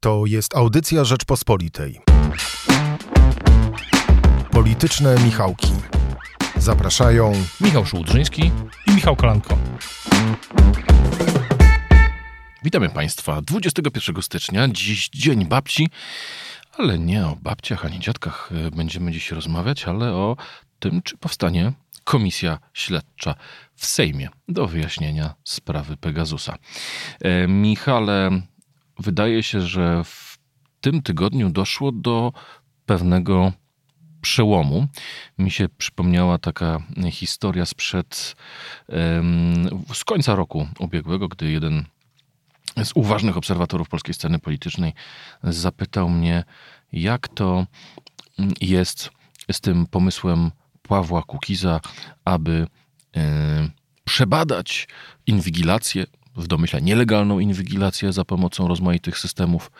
To 0.00 0.26
jest 0.26 0.56
audycja 0.56 1.04
Rzeczpospolitej. 1.04 2.00
Polityczne 4.50 5.16
Michałki. 5.24 5.72
Zapraszają 6.56 7.32
Michał 7.60 7.86
Szułdrzyński 7.86 8.52
i 8.86 8.90
Michał 8.94 9.16
Kolanko. 9.16 9.58
Witamy 12.64 12.88
Państwa 12.88 13.42
21 13.42 14.22
stycznia, 14.22 14.68
dziś 14.68 15.08
Dzień 15.08 15.46
Babci, 15.46 15.88
ale 16.76 16.98
nie 16.98 17.26
o 17.26 17.36
babciach 17.36 17.84
ani 17.84 18.00
dziadkach 18.00 18.50
e, 18.66 18.70
będziemy 18.70 19.12
dziś 19.12 19.30
rozmawiać, 19.30 19.84
ale 19.84 20.12
o 20.12 20.36
tym, 20.78 21.02
czy 21.02 21.16
powstanie 21.16 21.72
komisja 22.04 22.58
śledcza 22.72 23.34
w 23.74 23.86
Sejmie 23.86 24.28
do 24.48 24.66
wyjaśnienia 24.66 25.34
sprawy 25.44 25.96
Pegasusa. 25.96 26.56
E, 27.20 27.48
Michale, 27.48 28.30
wydaje 28.98 29.42
się, 29.42 29.60
że 29.60 30.04
w 30.04 30.38
tym 30.80 31.02
tygodniu 31.02 31.50
doszło 31.50 31.92
do 31.92 32.32
pewnego 32.86 33.52
przełomu. 34.20 34.86
Mi 35.38 35.50
się 35.50 35.68
przypomniała 35.68 36.38
taka 36.38 36.82
historia 37.10 37.66
sprzed 37.66 38.36
z 39.94 40.04
końca 40.04 40.34
roku 40.34 40.68
ubiegłego, 40.78 41.28
gdy 41.28 41.50
jeden 41.50 41.84
z 42.84 42.92
uważnych 42.94 43.36
obserwatorów 43.36 43.88
polskiej 43.88 44.14
sceny 44.14 44.38
politycznej 44.38 44.92
zapytał 45.42 46.08
mnie, 46.08 46.44
jak 46.92 47.28
to 47.28 47.66
jest 48.60 49.10
z 49.52 49.60
tym 49.60 49.86
pomysłem 49.86 50.50
Pawła 50.82 51.22
Kukiza, 51.22 51.80
aby 52.24 52.66
przebadać 54.04 54.88
inwigilację, 55.26 56.06
w 56.38 56.46
domyśle 56.46 56.82
nielegalną 56.82 57.38
inwigilację 57.38 58.12
za 58.12 58.24
pomocą 58.24 58.68
rozmaitych 58.68 59.18
systemów 59.18 59.70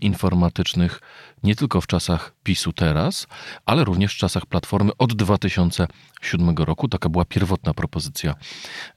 informatycznych, 0.00 1.00
nie 1.42 1.56
tylko 1.56 1.80
w 1.80 1.86
czasach 1.86 2.34
PiSu 2.42 2.72
teraz, 2.72 3.26
ale 3.66 3.84
również 3.84 4.14
w 4.14 4.18
czasach 4.18 4.46
Platformy 4.46 4.90
od 4.98 5.14
2007 5.14 6.56
roku. 6.56 6.88
Taka 6.88 7.08
była 7.08 7.24
pierwotna 7.24 7.74
propozycja 7.74 8.34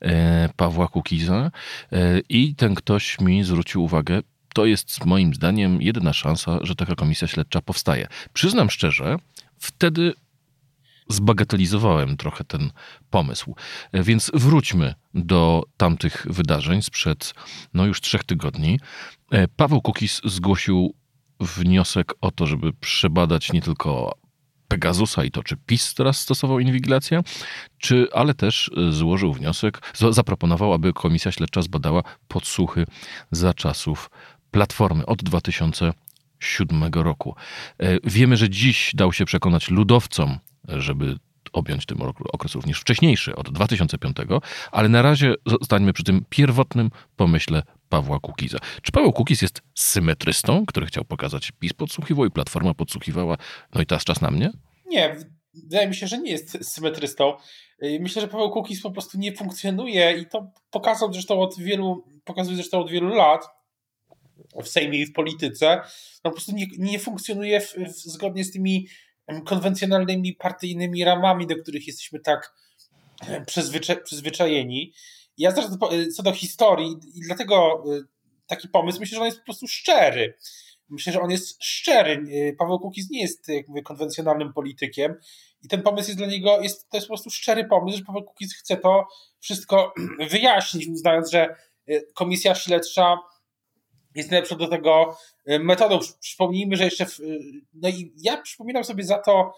e, 0.02 0.50
Pawła 0.56 0.88
Kukiza 0.88 1.52
e, 1.92 2.20
i 2.30 2.56
ten 2.56 2.76
ktoś 2.76 3.20
mi 3.20 3.44
zwrócił 3.44 3.84
uwagę, 3.84 4.22
to 4.54 4.66
jest 4.66 5.06
moim 5.06 5.34
zdaniem 5.34 5.82
jedyna 5.82 6.14
szansa, 6.14 6.60
że 6.62 6.76
taka 6.76 6.96
komisja 6.96 7.28
śledcza 7.28 7.62
powstaje. 7.62 8.08
Przyznam 8.34 8.70
szczerze, 8.70 9.18
wtedy 9.60 10.14
zbagatelizowałem 11.10 12.18
trochę 12.18 12.44
ten 12.44 12.72
pomysł. 13.10 13.56
Więc 13.94 14.32
wróćmy 14.34 14.96
do 15.14 15.64
tamtych 15.78 16.28
wydarzeń 16.30 16.82
sprzed 16.82 17.34
no 17.74 17.86
już 17.86 18.02
trzech 18.02 18.24
tygodni. 18.24 18.80
Paweł 19.56 19.82
Kukis 19.82 20.22
zgłosił 20.24 20.94
wniosek 21.40 22.14
o 22.22 22.32
to, 22.32 22.48
żeby 22.48 22.74
przebadać 22.74 23.54
nie 23.54 23.62
tylko 23.62 24.18
Pegasusa 24.68 25.24
i 25.24 25.32
to, 25.32 25.44
czy 25.44 25.58
PiS 25.58 25.94
teraz 25.94 26.22
stosował 26.22 26.60
inwigilację, 26.60 27.22
czy, 27.78 28.08
ale 28.14 28.34
też 28.34 28.72
złożył 28.90 29.34
wniosek, 29.34 29.94
zaproponował, 30.10 30.74
aby 30.74 30.94
komisja 30.94 31.32
śledcza 31.32 31.62
zbadała 31.62 32.04
podsłuchy 32.28 32.86
za 33.32 33.54
czasów 33.54 34.10
Platformy 34.52 35.06
od 35.06 35.24
2007 35.24 36.84
roku. 36.94 37.36
Wiemy, 38.04 38.38
że 38.38 38.50
dziś 38.50 38.92
dał 38.96 39.14
się 39.14 39.26
przekonać 39.26 39.70
ludowcom 39.70 40.40
żeby 40.68 41.16
objąć 41.54 41.86
tym 41.86 42.02
okres 42.34 42.56
również 42.56 42.80
wcześniejszy, 42.80 43.36
od 43.36 43.52
2005, 43.52 44.18
ale 44.72 44.90
na 44.90 45.02
razie 45.02 45.34
zostańmy 45.46 45.94
przy 45.94 46.04
tym 46.04 46.26
pierwotnym 46.30 46.92
pomyśle 47.16 47.64
Pawła 47.90 48.20
Kukiza. 48.20 48.58
Czy 48.82 48.92
Paweł 48.92 49.14
Kukiz 49.14 49.42
jest 49.42 49.62
symetrystą, 49.76 50.66
który 50.66 50.86
chciał 50.86 51.06
pokazać 51.06 51.52
PiS 51.60 51.74
podsłuchiwał 51.74 52.26
i 52.26 52.32
Platforma 52.32 52.74
podsłuchiwała, 52.74 53.38
no 53.76 53.82
i 53.82 53.86
teraz 53.86 54.04
czas 54.04 54.22
na 54.22 54.32
mnie? 54.32 54.52
Nie, 54.86 55.16
wydaje 55.54 55.88
mi 55.88 55.96
się, 55.96 56.08
że 56.08 56.18
nie 56.18 56.32
jest 56.32 56.74
symetrystą. 56.74 57.34
Myślę, 58.00 58.22
że 58.22 58.28
Paweł 58.28 58.52
Kukiz 58.52 58.82
po 58.82 58.92
prostu 58.92 59.18
nie 59.18 59.36
funkcjonuje 59.36 60.18
i 60.18 60.26
to 60.26 60.52
pokazał 60.72 61.14
zresztą 61.14 61.42
od 61.42 61.60
wielu, 61.60 62.06
pokazuje 62.24 62.56
zresztą 62.56 62.80
od 62.80 62.92
wielu 62.92 63.16
lat 63.16 63.46
w 64.64 64.68
Sejmie 64.68 65.00
i 65.00 65.06
w 65.06 65.14
polityce. 65.14 65.82
No 66.24 66.32
po 66.32 66.32
prostu 66.32 66.52
nie, 66.52 66.66
nie 66.78 67.00
funkcjonuje 67.00 67.62
w, 67.62 67.74
w, 67.74 67.92
zgodnie 67.92 68.44
z 68.44 68.52
tymi 68.52 68.88
konwencjonalnymi 69.46 70.34
partyjnymi 70.34 71.04
ramami, 71.04 71.48
do 71.48 71.56
których 71.56 71.88
jesteśmy 71.88 72.20
tak 72.20 72.54
przyzwycza 73.46 73.96
przyzwyczajeni. 73.96 74.94
Ja 75.38 75.52
zresztą 75.52 75.78
co 76.16 76.24
do 76.24 76.34
historii 76.34 76.96
i 77.16 77.22
dlatego 77.22 77.84
y, 77.94 78.04
taki 78.48 78.70
pomysł, 78.70 79.00
myślę, 79.00 79.16
że 79.16 79.22
on 79.22 79.26
jest 79.26 79.40
po 79.40 79.46
prostu 79.46 79.68
szczery. 79.68 80.38
Myślę, 80.90 81.14
że 81.14 81.22
on 81.22 81.32
jest 81.32 81.64
szczery. 81.64 82.24
Y, 82.30 82.56
Paweł 82.60 82.80
Kukiz 82.80 83.10
nie 83.10 83.22
jest, 83.22 83.48
jak 83.48 83.68
mówię, 83.68 83.82
konwencjonalnym 83.82 84.54
politykiem 84.54 85.16
i 85.62 85.68
ten 85.68 85.82
pomysł 85.82 86.10
jest 86.10 86.18
dla 86.18 86.28
niego, 86.28 86.62
jest, 86.62 86.90
to 86.90 86.98
jest 86.98 87.08
po 87.08 87.12
prostu 87.12 87.30
szczery 87.30 87.66
pomysł, 87.66 87.98
że 87.98 88.04
Paweł 88.04 88.24
Kukiz 88.24 88.56
chce 88.56 88.78
to 88.78 89.08
wszystko 89.40 89.94
wyjaśnić, 90.32 90.88
uznając, 90.88 91.32
że 91.32 91.56
y, 91.90 92.08
komisja 92.14 92.56
śledcza 92.56 93.18
jest 94.16 94.32
najlepszą 94.32 94.58
do 94.58 94.68
tego 94.68 95.18
metodą. 95.48 96.00
Przypomnijmy, 96.20 96.76
że 96.76 96.84
jeszcze. 96.84 97.06
W, 97.06 97.20
y, 97.20 97.40
no 97.74 97.90
i 97.90 98.14
ja 98.18 98.42
przypominam 98.42 98.84
sobie 98.84 99.04
za 99.04 99.18
to 99.18 99.54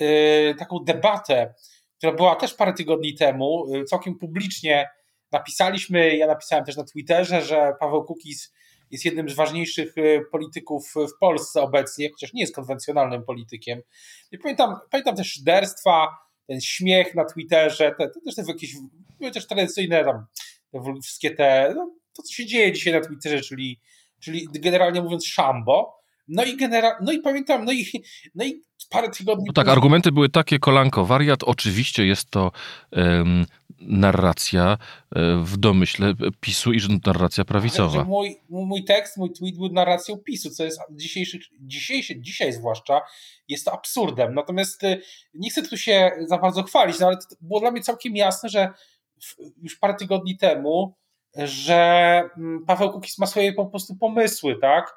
y, 0.00 0.54
taką 0.58 0.78
debatę, 0.78 1.54
która 1.98 2.12
była 2.12 2.36
też 2.36 2.54
parę 2.54 2.72
tygodni 2.72 3.14
temu, 3.14 3.66
całkiem 3.88 4.18
publicznie 4.18 4.88
napisaliśmy, 5.32 6.16
ja 6.16 6.26
napisałem 6.26 6.64
też 6.64 6.76
na 6.76 6.84
Twitterze, 6.84 7.42
że 7.42 7.72
Paweł 7.80 8.04
Kukiz 8.04 8.52
jest 8.90 9.04
jednym 9.04 9.28
z 9.28 9.34
ważniejszych 9.34 9.94
polityków 10.32 10.94
w 10.94 11.18
Polsce 11.20 11.62
obecnie, 11.62 12.10
chociaż 12.10 12.32
nie 12.32 12.40
jest 12.40 12.54
konwencjonalnym 12.54 13.24
politykiem. 13.24 13.82
I 14.32 14.38
pamiętam, 14.38 14.76
pamiętam 14.90 15.16
też 15.16 15.32
szyderstwa, 15.32 16.08
ten 16.46 16.60
śmiech 16.60 17.14
na 17.14 17.24
Twitterze, 17.24 17.94
te, 17.98 18.08
te 18.08 18.20
też 18.20 18.34
te 18.34 18.42
jakieś, 18.48 18.74
też 19.32 19.46
tradycyjne 19.46 20.04
tam, 20.04 20.26
te 20.70 21.00
wszystkie 21.02 21.30
te, 21.30 21.72
no, 21.76 21.94
to 22.12 22.22
co 22.22 22.32
się 22.32 22.46
dzieje 22.46 22.72
dzisiaj 22.72 22.92
na 22.92 23.00
Twitterze, 23.00 23.40
czyli 23.40 23.80
czyli 24.22 24.48
generalnie 24.52 25.02
mówiąc 25.02 25.26
szambo. 25.26 26.02
No 26.28 26.44
i, 26.44 26.56
genera- 26.56 26.96
no 27.02 27.12
i 27.12 27.18
pamiętam, 27.18 27.64
no 27.64 27.72
i, 27.72 27.86
no 28.34 28.44
i 28.44 28.62
parę 28.90 29.10
tygodni. 29.10 29.44
No 29.46 29.52
tak, 29.52 29.64
później... 29.64 29.72
argumenty 29.72 30.12
były 30.12 30.28
takie, 30.28 30.58
kolanko, 30.58 31.04
wariat. 31.04 31.44
Oczywiście 31.44 32.06
jest 32.06 32.30
to 32.30 32.52
um, 32.92 33.46
narracja 33.80 34.78
um, 35.16 35.44
w 35.44 35.56
domyśle 35.56 36.14
PiSu 36.40 36.72
i 36.72 36.78
narracja 37.06 37.44
prawicowa. 37.44 37.98
Że 37.98 38.04
mój, 38.04 38.36
mój 38.48 38.84
tekst, 38.84 39.16
mój 39.16 39.32
tweet 39.32 39.56
był 39.56 39.68
narracją 39.68 40.18
PiSu, 40.18 40.50
co 40.50 40.64
jest 40.64 40.80
dzisiejszy, 40.90 41.38
dzisiejszy, 41.60 42.20
dzisiaj 42.20 42.52
zwłaszcza 42.52 43.00
jest 43.48 43.64
to 43.64 43.72
absurdem. 43.72 44.34
Natomiast 44.34 44.84
y, 44.84 45.02
nie 45.34 45.50
chcę 45.50 45.62
tu 45.62 45.76
się 45.76 46.10
za 46.26 46.38
bardzo 46.38 46.62
chwalić, 46.62 46.98
no 46.98 47.06
ale 47.06 47.16
to 47.16 47.36
było 47.40 47.60
dla 47.60 47.70
mnie 47.70 47.80
całkiem 47.80 48.16
jasne, 48.16 48.48
że 48.48 48.70
już 49.62 49.76
parę 49.76 49.94
tygodni 49.94 50.36
temu 50.36 50.94
że 51.36 52.22
mm, 52.38 52.64
Paweł 52.66 52.92
Kukiz 52.92 53.18
ma 53.18 53.26
swoje 53.26 53.52
po 53.52 53.66
prostu 53.66 53.96
pomysły, 53.96 54.58
tak? 54.60 54.94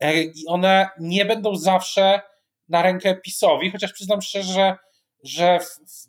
E, 0.00 0.22
I 0.22 0.46
one 0.46 0.88
nie 1.00 1.24
będą 1.24 1.56
zawsze 1.56 2.20
na 2.68 2.82
rękę 2.82 3.16
PiSowi, 3.16 3.70
chociaż 3.70 3.92
przyznam 3.92 4.22
szczerze, 4.22 4.52
że, 4.52 4.76
że 5.22 5.60
w, 5.60 5.64
w, 5.64 6.08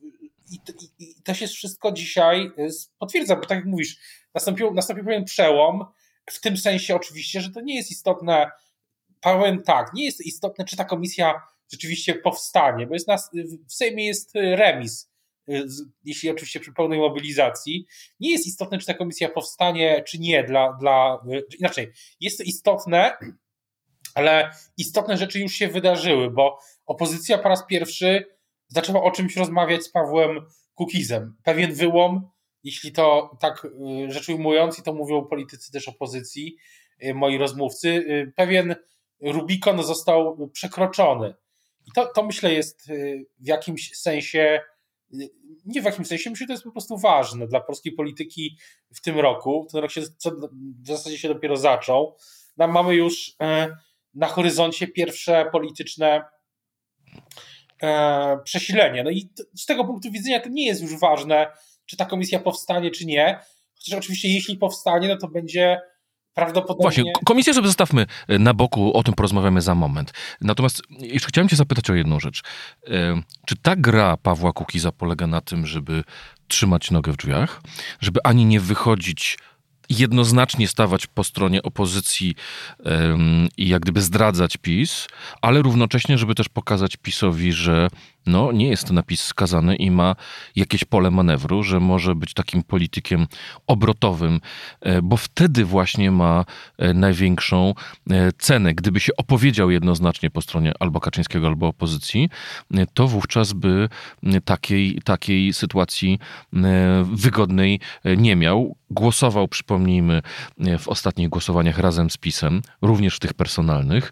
i, 0.52 0.60
i, 1.00 1.12
i 1.20 1.24
to 1.24 1.34
się 1.34 1.48
wszystko 1.48 1.92
dzisiaj 1.92 2.52
y, 2.60 2.70
potwierdza, 2.98 3.36
bo 3.36 3.42
tak 3.42 3.58
jak 3.58 3.66
mówisz, 3.66 3.98
nastąpił, 4.34 4.74
nastąpił 4.74 5.06
pewien 5.06 5.26
przełom, 5.26 5.86
w 6.30 6.42
tym 6.42 6.58
sensie 6.58 6.96
oczywiście, 6.96 7.42
że 7.42 7.52
to 7.52 7.62
nie 7.62 7.76
jest 7.76 7.92
istotne, 7.92 8.52
powiem 9.22 9.64
tak, 9.64 9.94
nie 9.94 10.06
jest 10.06 10.26
istotne, 10.26 10.66
czy 10.66 10.78
ta 10.78 10.86
komisja 10.86 11.42
rzeczywiście 11.72 12.16
powstanie, 12.16 12.88
bo 12.88 12.94
jest 12.94 13.08
nas, 13.08 13.32
w 13.70 13.74
Sejmie 13.74 14.06
jest 14.06 14.36
y, 14.36 14.56
remis 14.56 15.13
jeśli 16.04 16.30
oczywiście 16.30 16.60
przy 16.60 16.74
pełnej 16.74 17.00
mobilizacji. 17.00 17.86
Nie 18.20 18.32
jest 18.32 18.48
istotne, 18.48 18.78
czy 18.78 18.86
ta 18.86 18.94
komisja 18.94 19.30
powstanie, 19.30 20.04
czy 20.08 20.20
nie, 20.20 20.44
dla, 20.44 20.74
dla 20.74 21.24
y, 21.34 21.44
inaczej, 21.60 21.92
jest 22.20 22.38
to 22.38 22.44
istotne, 22.44 23.18
ale 24.16 24.52
istotne 24.78 25.18
rzeczy 25.18 25.40
już 25.40 25.54
się 25.54 25.68
wydarzyły, 25.68 26.32
bo 26.32 26.60
opozycja 26.86 27.38
po 27.38 27.50
raz 27.50 27.66
pierwszy 27.66 28.26
zaczęła 28.68 29.04
o 29.04 29.12
czymś 29.12 29.38
rozmawiać 29.38 29.84
z 29.84 29.92
Pawłem 29.92 30.46
Kukizem. 30.76 31.36
Pewien 31.44 31.74
wyłom, 31.74 32.30
jeśli 32.64 32.92
to 32.92 33.38
tak 33.42 33.66
y, 33.66 34.12
rzecz 34.12 34.30
ujmując, 34.30 34.80
i 34.80 34.84
to 34.84 34.94
mówią 34.94 35.26
politycy 35.26 35.72
też 35.72 35.88
opozycji, 35.88 36.58
moi 37.14 37.38
rozmówcy, 37.38 38.06
pewien 38.36 38.76
Rubikon 39.22 39.84
został 39.84 40.50
przekroczony. 40.54 41.34
I 41.86 41.92
to, 41.92 42.06
to 42.06 42.24
myślę 42.24 42.54
jest 42.54 42.88
w 43.40 43.48
jakimś 43.48 43.98
sensie 43.98 44.62
nie 45.66 45.82
w 45.82 45.86
jakimś 45.86 46.08
sensie, 46.08 46.30
myślę, 46.30 46.44
że 46.44 46.48
to 46.48 46.54
jest 46.54 46.64
po 46.64 46.72
prostu 46.72 46.98
ważne 46.98 47.48
dla 47.48 47.62
polskiej 47.62 47.94
polityki 47.94 48.58
w 48.94 49.02
tym 49.02 49.20
roku. 49.20 49.68
Ten 49.72 49.82
rok 49.82 49.92
się 49.92 50.02
w 50.02 50.88
zasadzie 50.88 51.18
się 51.18 51.28
dopiero 51.28 51.58
zaczął. 51.58 52.16
Nam 52.58 52.72
mamy 52.72 52.96
już 52.96 53.36
e, 53.42 53.68
na 54.14 54.28
horyzoncie 54.28 54.88
pierwsze 54.88 55.50
polityczne 55.52 56.24
e, 57.84 58.40
przesilenie. 58.44 59.04
No 59.04 59.10
i 59.10 59.30
z 59.56 59.66
tego 59.66 59.86
punktu 59.86 60.12
widzenia 60.12 60.40
to 60.40 60.50
nie 60.50 60.66
jest 60.66 60.82
już 60.82 61.00
ważne, 61.00 61.48
czy 61.86 61.98
ta 61.98 62.06
komisja 62.06 62.40
powstanie, 62.40 62.92
czy 62.92 63.06
nie. 63.06 63.40
Chociaż 63.76 64.00
oczywiście, 64.00 64.28
jeśli 64.28 64.58
powstanie, 64.58 65.08
no 65.08 65.18
to 65.18 65.28
będzie 65.28 65.82
prawdopodobnie... 66.34 66.84
Właśnie, 66.84 67.04
komisję 67.26 67.54
sobie 67.54 67.68
zostawmy 67.68 68.06
e, 68.28 68.40
na 68.40 68.54
boku, 68.54 68.94
o 68.98 69.04
tym 69.04 69.14
porozmawiamy 69.14 69.62
za 69.62 69.76
moment. 69.76 70.14
Natomiast 70.42 70.82
jeszcze 70.90 71.28
chciałem 71.28 71.50
cię 71.50 71.56
zapytać 71.56 71.90
o 71.90 71.94
jedną 71.94 72.20
rzecz. 72.20 72.42
E, 72.88 73.22
czy 73.46 73.56
ta 73.56 73.76
gra 73.76 74.18
Pawła 74.18 74.54
Kukiza 74.54 74.92
polega 74.92 75.28
na 75.28 75.42
tym, 75.42 75.68
żeby 75.68 76.04
trzymać 76.48 76.92
nogę 76.92 77.12
w 77.12 77.18
drzwiach, 77.18 77.62
żeby 78.00 78.20
ani 78.24 78.46
nie 78.46 78.60
wychodzić 78.60 79.38
jednoznacznie 79.90 80.68
stawać 80.68 81.08
po 81.08 81.24
stronie 81.24 81.64
opozycji 81.64 82.36
i 83.58 83.68
jak 83.68 83.82
gdyby 83.82 84.02
zdradzać 84.02 84.58
PiS, 84.58 85.08
ale 85.42 85.62
równocześnie, 85.62 86.18
żeby 86.18 86.36
też 86.36 86.50
pokazać 86.50 86.98
PiSowi, 86.98 87.54
że 87.54 87.88
no, 88.26 88.52
nie 88.52 88.68
jest 88.68 88.92
napis 88.92 89.24
skazany 89.24 89.76
i 89.76 89.92
ma 89.92 90.16
jakieś 90.56 90.86
pole 90.86 91.12
manewru, 91.12 91.64
że 91.64 91.80
może 91.80 92.16
być 92.16 92.34
takim 92.34 92.64
politykiem 92.64 93.28
obrotowym, 93.68 94.40
e, 94.82 95.02
bo 95.02 95.18
wtedy 95.18 95.66
właśnie 95.66 96.12
ma 96.12 96.46
e, 96.78 96.94
największą 96.94 97.74
e, 98.10 98.32
cenę. 98.32 98.74
Gdyby 98.74 99.00
się 99.00 99.12
opowiedział 99.18 99.72
jednoznacznie 99.72 100.30
po 100.30 100.42
stronie 100.42 100.74
albo 100.80 101.00
Kaczyńskiego, 101.00 101.48
albo 101.48 101.68
opozycji, 101.68 102.30
to 102.94 103.08
wówczas 103.08 103.54
by 103.54 103.90
takiej, 104.46 105.02
takiej 105.04 105.54
sytuacji 105.54 106.20
wygodnej 107.04 107.80
nie 108.18 108.36
miał. 108.36 108.76
Głosował, 108.90 109.48
przypomnijmy, 109.48 110.22
w 110.80 110.88
ostatnich 110.88 111.30
głosowaniach 111.30 111.78
razem 111.78 112.10
z 112.10 112.18
PiSem, 112.18 112.62
również 112.82 113.16
w 113.16 113.20
tych 113.20 113.34
personalnych. 113.34 114.12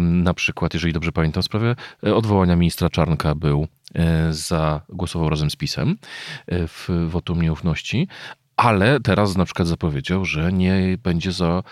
Na 0.00 0.34
przykład, 0.34 0.74
jeżeli 0.74 0.92
dobrze 0.92 1.12
pamiętam, 1.12 1.42
w 1.42 1.46
sprawie 1.46 1.76
odwołania 2.02 2.56
ministra 2.56 2.90
Czarnka 2.90 3.31
był 3.34 3.66
e, 3.94 4.32
za, 4.32 4.80
głosował 4.88 5.28
razem 5.28 5.50
z 5.50 5.56
PiSem 5.56 5.98
e, 6.46 6.68
w 6.68 6.88
wotum 7.08 7.42
nieufności, 7.42 8.08
ale 8.56 9.00
teraz 9.00 9.36
na 9.36 9.44
przykład 9.44 9.68
zapowiedział, 9.68 10.24
że 10.24 10.52
nie 10.52 10.98
będzie 11.02 11.32
za 11.32 11.62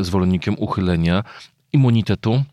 zwolennikiem 0.00 0.54
uchylenia 0.58 1.24
immunitetu 1.72 2.44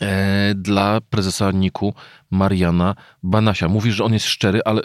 e, 0.00 0.54
dla 0.54 1.00
prezesa 1.00 1.50
NIK-u 1.50 1.94
Mariana 2.30 2.94
Banasia. 3.22 3.68
Mówi, 3.68 3.92
że 3.92 4.04
on 4.04 4.12
jest 4.12 4.26
szczery, 4.26 4.60
ale 4.64 4.82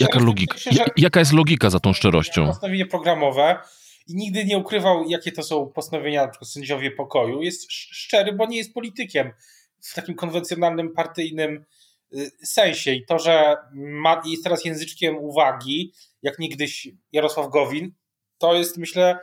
jaka 0.00 0.18
logika? 0.18 0.56
Jaka 0.96 1.20
jest 1.20 1.32
logika 1.32 1.70
za 1.70 1.80
tą 1.80 1.92
szczerością? 1.92 2.46
Postanowienie 2.46 2.86
programowe 2.86 3.58
i 4.06 4.14
nigdy 4.16 4.44
nie 4.44 4.58
ukrywał, 4.58 5.08
jakie 5.08 5.32
to 5.32 5.42
są 5.42 5.66
postanowienia 5.66 6.26
na 6.26 6.46
sędziowie 6.46 6.90
pokoju. 6.90 7.42
Jest 7.42 7.72
szczery, 7.72 8.32
bo 8.32 8.46
nie 8.46 8.56
jest 8.56 8.74
politykiem 8.74 9.32
w 9.80 9.94
takim 9.94 10.14
konwencjonalnym 10.14 10.92
partyjnym 10.92 11.64
sensie 12.44 12.92
i 12.92 13.06
to, 13.06 13.18
że 13.18 13.56
ma, 13.72 14.22
jest 14.26 14.44
teraz 14.44 14.64
języczkiem 14.64 15.16
uwagi, 15.16 15.92
jak 16.22 16.38
niegdyś 16.38 16.88
Jarosław 17.12 17.48
Gowin, 17.50 17.94
to 18.38 18.54
jest 18.54 18.78
myślę 18.78 19.18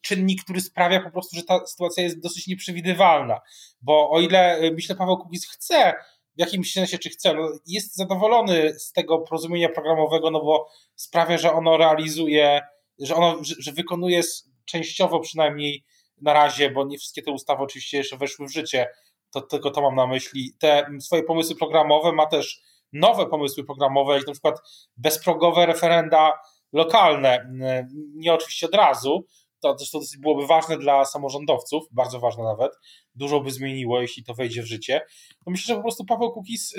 czynnik, 0.00 0.44
który 0.44 0.60
sprawia 0.60 1.00
po 1.00 1.10
prostu, 1.10 1.36
że 1.36 1.42
ta 1.42 1.66
sytuacja 1.66 2.02
jest 2.02 2.20
dosyć 2.20 2.46
nieprzewidywalna, 2.46 3.40
bo 3.80 4.10
o 4.10 4.20
ile 4.20 4.60
y, 4.60 4.72
myślę 4.72 4.94
Paweł 4.94 5.18
Kukiz 5.18 5.48
chce 5.48 5.94
w 6.36 6.40
jakimś 6.40 6.72
sensie, 6.72 6.98
czy 6.98 7.10
chce, 7.10 7.34
no 7.34 7.48
jest 7.66 7.96
zadowolony 7.96 8.78
z 8.78 8.92
tego 8.92 9.18
porozumienia 9.18 9.68
programowego, 9.68 10.30
no 10.30 10.40
bo 10.40 10.68
sprawia, 10.94 11.38
że 11.38 11.52
ono 11.52 11.76
realizuje, 11.76 12.60
że 12.98 13.14
ono, 13.14 13.44
że, 13.44 13.54
że 13.58 13.72
wykonuje 13.72 14.20
częściowo 14.64 15.20
przynajmniej 15.20 15.84
na 16.20 16.32
razie, 16.32 16.70
bo 16.70 16.84
nie 16.84 16.98
wszystkie 16.98 17.22
te 17.22 17.30
ustawy 17.30 17.62
oczywiście 17.62 17.98
jeszcze 17.98 18.16
weszły 18.16 18.46
w 18.46 18.52
życie, 18.52 18.86
to 19.32 19.40
tylko 19.40 19.70
to 19.70 19.82
mam 19.82 19.94
na 19.94 20.06
myśli. 20.06 20.52
Te 20.58 20.86
swoje 21.00 21.22
pomysły 21.22 21.56
programowe 21.56 22.12
ma 22.12 22.26
też 22.26 22.60
nowe 22.92 23.26
pomysły 23.26 23.64
programowe, 23.64 24.14
jak 24.14 24.26
na 24.26 24.32
przykład 24.32 24.58
bezprogowe 24.96 25.66
referenda 25.66 26.32
lokalne, 26.72 27.50
nie 28.14 28.34
oczywiście 28.34 28.66
od 28.66 28.74
razu, 28.74 29.26
to 29.60 29.78
zresztą 29.78 29.98
byłoby 30.18 30.46
ważne 30.46 30.78
dla 30.78 31.04
samorządowców, 31.04 31.84
bardzo 31.90 32.20
ważne 32.20 32.44
nawet, 32.44 32.72
dużo 33.14 33.40
by 33.40 33.50
zmieniło, 33.50 34.00
jeśli 34.00 34.24
to 34.24 34.34
wejdzie 34.34 34.62
w 34.62 34.66
życie. 34.66 35.00
To 35.44 35.50
myślę, 35.50 35.74
że 35.74 35.76
po 35.76 35.82
prostu 35.82 36.04
Paweł 36.04 36.32
Kukiz, 36.32 36.74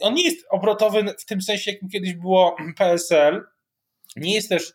on 0.00 0.14
nie 0.14 0.24
jest 0.24 0.46
obrotowy 0.50 1.14
w 1.18 1.24
tym 1.24 1.42
sensie, 1.42 1.70
jakim 1.72 1.88
kiedyś 1.88 2.14
było 2.14 2.56
PSL, 2.76 3.44
nie 4.16 4.34
jest 4.34 4.48
też 4.48 4.72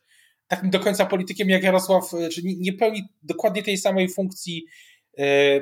takim 0.48 0.70
do 0.70 0.80
końca 0.80 1.06
politykiem 1.06 1.50
jak 1.50 1.64
Jarosław, 1.64 2.10
czy 2.34 2.42
nie 2.44 2.74
pełni 2.74 3.04
dokładnie 3.24 3.64
tej 3.64 3.78
samej 3.78 4.10
funkcji 4.10 4.66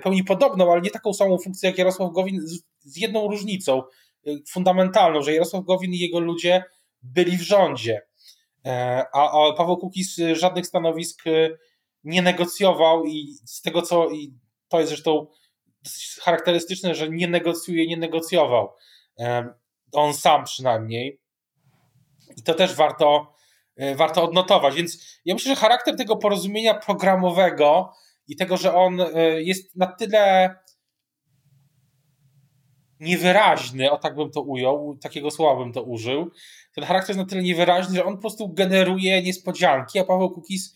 pełni 0.04 0.24
podobną, 0.24 0.72
ale 0.72 0.82
nie 0.82 0.90
taką 0.90 1.14
samą 1.14 1.38
funkcję 1.38 1.70
jak 1.70 1.78
Jarosław 1.78 2.12
Gowin, 2.12 2.42
z 2.80 2.98
jedną 2.98 3.28
różnicą 3.28 3.82
e, 3.82 4.32
fundamentalną, 4.50 5.22
że 5.22 5.34
Jarosław 5.34 5.64
Gowin 5.64 5.94
i 5.94 6.00
jego 6.00 6.20
ludzie 6.20 6.64
byli 7.02 7.38
w 7.38 7.42
rządzie, 7.42 8.02
e, 8.66 9.06
a, 9.14 9.50
a 9.50 9.54
Paweł 9.54 9.78
Kukiz 9.78 10.22
żadnych 10.34 10.68
stanowisk 10.68 11.24
nie 12.04 12.22
negocjował 12.22 13.06
i 13.06 13.34
z 13.46 13.62
tego 13.62 13.82
co, 13.82 14.10
i 14.10 14.34
to 14.68 14.80
jest 14.80 14.90
zresztą 14.90 15.28
charakterystyczne, 16.22 16.96
że 16.96 17.10
nie 17.10 17.28
negocjuje, 17.28 17.88
nie 17.88 17.98
negocjował. 17.98 18.70
On 19.92 20.14
sam 20.14 20.44
przynajmniej. 20.44 21.22
I 22.38 22.44
to 22.44 22.54
też 22.54 22.76
warto, 22.76 23.36
warto 23.96 24.24
odnotować. 24.24 24.76
Więc 24.76 25.20
ja 25.26 25.34
myślę, 25.34 25.56
że 25.56 25.62
charakter 25.62 25.96
tego 25.96 26.18
porozumienia 26.18 26.74
programowego 26.74 27.94
i 28.28 28.36
tego, 28.36 28.58
że 28.58 28.76
on 28.76 29.02
e, 29.02 29.42
jest 29.42 29.76
na 29.76 29.88
tyle 29.88 30.56
niewyraźny, 33.00 33.92
o 33.92 33.98
tak 33.98 34.16
bym 34.16 34.32
to 34.32 34.42
ujął, 34.42 34.98
takiego 35.02 35.32
słowa 35.32 35.64
bym 35.64 35.74
to 35.74 35.84
użył. 35.84 36.32
Ten 36.76 36.84
charakter 36.84 37.10
jest 37.10 37.20
na 37.20 37.26
tyle 37.26 37.44
niewyraźny, 37.44 37.96
że 37.96 38.06
on 38.06 38.16
po 38.16 38.22
prostu 38.22 38.54
generuje 38.54 39.22
niespodzianki, 39.22 40.00
a 40.00 40.04
Paweł 40.04 40.32
Kukis 40.32 40.74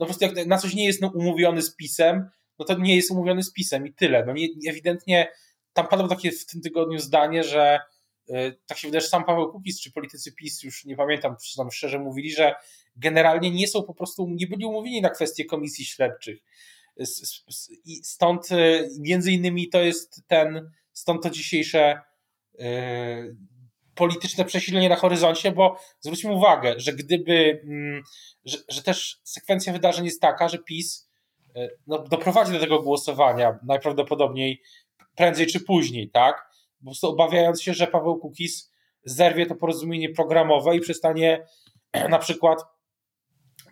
no 0.00 0.06
po 0.06 0.14
prostu 0.14 0.24
jak 0.24 0.46
na 0.46 0.58
coś 0.58 0.74
nie 0.74 0.84
jest 0.84 1.02
no, 1.02 1.12
umówiony 1.14 1.62
z 1.62 1.76
pisem, 1.76 2.30
no 2.58 2.64
to 2.64 2.78
nie 2.78 2.96
jest 2.96 3.10
umówiony 3.10 3.42
z 3.42 3.52
pisem 3.52 3.86
i 3.86 3.92
tyle. 3.94 4.24
No 4.26 4.32
nie, 4.32 4.48
ewidentnie 4.70 5.28
tam 5.72 5.88
padło 5.88 6.08
takie 6.08 6.32
w 6.32 6.46
tym 6.46 6.60
tygodniu 6.60 6.98
zdanie, 6.98 7.44
że 7.44 7.80
yy, 8.28 8.58
tak 8.66 8.78
się 8.78 8.88
wydaje, 8.88 9.00
że 9.00 9.08
sam 9.08 9.24
Paweł 9.24 9.52
Kukis 9.52 9.80
czy 9.80 9.92
politycy 9.92 10.32
PiS, 10.32 10.62
już 10.62 10.84
nie 10.84 10.96
pamiętam, 10.96 11.36
przyznam 11.36 11.70
szczerze, 11.70 11.98
mówili, 11.98 12.32
że 12.32 12.54
generalnie 12.96 13.50
nie 13.50 13.68
są 13.68 13.82
po 13.82 13.94
prostu, 13.94 14.28
nie 14.28 14.46
byli 14.46 14.64
umówieni 14.64 15.00
na 15.00 15.10
kwestie 15.10 15.44
komisji 15.44 15.84
śledczych. 15.84 16.42
Stąd 18.02 18.52
y, 18.52 18.88
między 18.98 19.32
innymi 19.32 19.68
to 19.68 19.78
jest 19.80 20.22
ten, 20.26 20.70
stąd 20.92 21.22
to 21.22 21.30
dzisiejsze 21.30 22.00
yy, 22.58 23.36
polityczne 23.94 24.44
przesilenie 24.44 24.88
na 24.88 24.96
horyzoncie, 24.96 25.52
bo 25.52 25.78
zwróćmy 26.00 26.32
uwagę, 26.32 26.74
że 26.76 26.92
gdyby, 26.92 27.62
yy, 27.64 28.02
że, 28.44 28.58
że, 28.68 28.82
też 28.82 29.20
sekwencja 29.24 29.72
wydarzeń 29.72 30.04
jest 30.04 30.20
taka, 30.20 30.48
że 30.48 30.58
PiS 30.58 31.10
yy, 31.54 31.78
no, 31.86 31.98
doprowadzi 31.98 32.52
do 32.52 32.60
tego 32.60 32.82
głosowania 32.82 33.58
najprawdopodobniej 33.62 34.62
prędzej 35.16 35.46
czy 35.46 35.60
później, 35.60 36.10
tak? 36.10 36.50
Po 36.78 36.84
prostu 36.84 37.08
obawiając 37.08 37.62
się, 37.62 37.74
że 37.74 37.86
Paweł 37.86 38.18
Kukis 38.18 38.72
zerwie 39.04 39.46
to 39.46 39.54
porozumienie 39.54 40.08
programowe 40.08 40.76
i 40.76 40.80
przestanie 40.80 41.46
na 42.10 42.18
przykład 42.18 42.62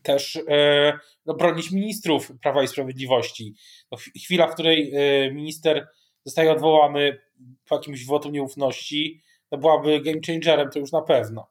też 0.02 0.38
e, 0.48 0.98
no, 1.26 1.34
bronić 1.34 1.70
ministrów 1.70 2.32
Prawa 2.42 2.62
i 2.62 2.68
Sprawiedliwości. 2.68 3.54
No, 3.92 3.98
chwila, 4.24 4.46
w 4.46 4.54
której 4.54 4.92
e, 4.94 5.32
minister 5.32 5.88
zostaje 6.24 6.52
odwołany 6.52 7.18
po 7.68 7.76
jakimś 7.76 8.06
wotum 8.06 8.32
nieufności, 8.32 9.22
to 9.50 9.58
byłaby 9.58 10.00
game 10.00 10.18
changerem, 10.26 10.70
to 10.70 10.78
już 10.78 10.92
na 10.92 11.02
pewno. 11.02 11.50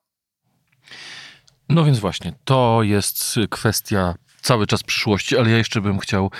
No 1.69 1.85
więc 1.85 1.99
właśnie, 1.99 2.33
to 2.43 2.83
jest 2.83 3.35
kwestia 3.49 4.15
cały 4.41 4.67
czas 4.67 4.83
przyszłości, 4.83 5.37
ale 5.37 5.49
ja 5.49 5.57
jeszcze 5.57 5.81
bym 5.81 5.99
chciał, 5.99 6.31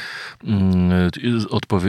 mm, 0.44 1.10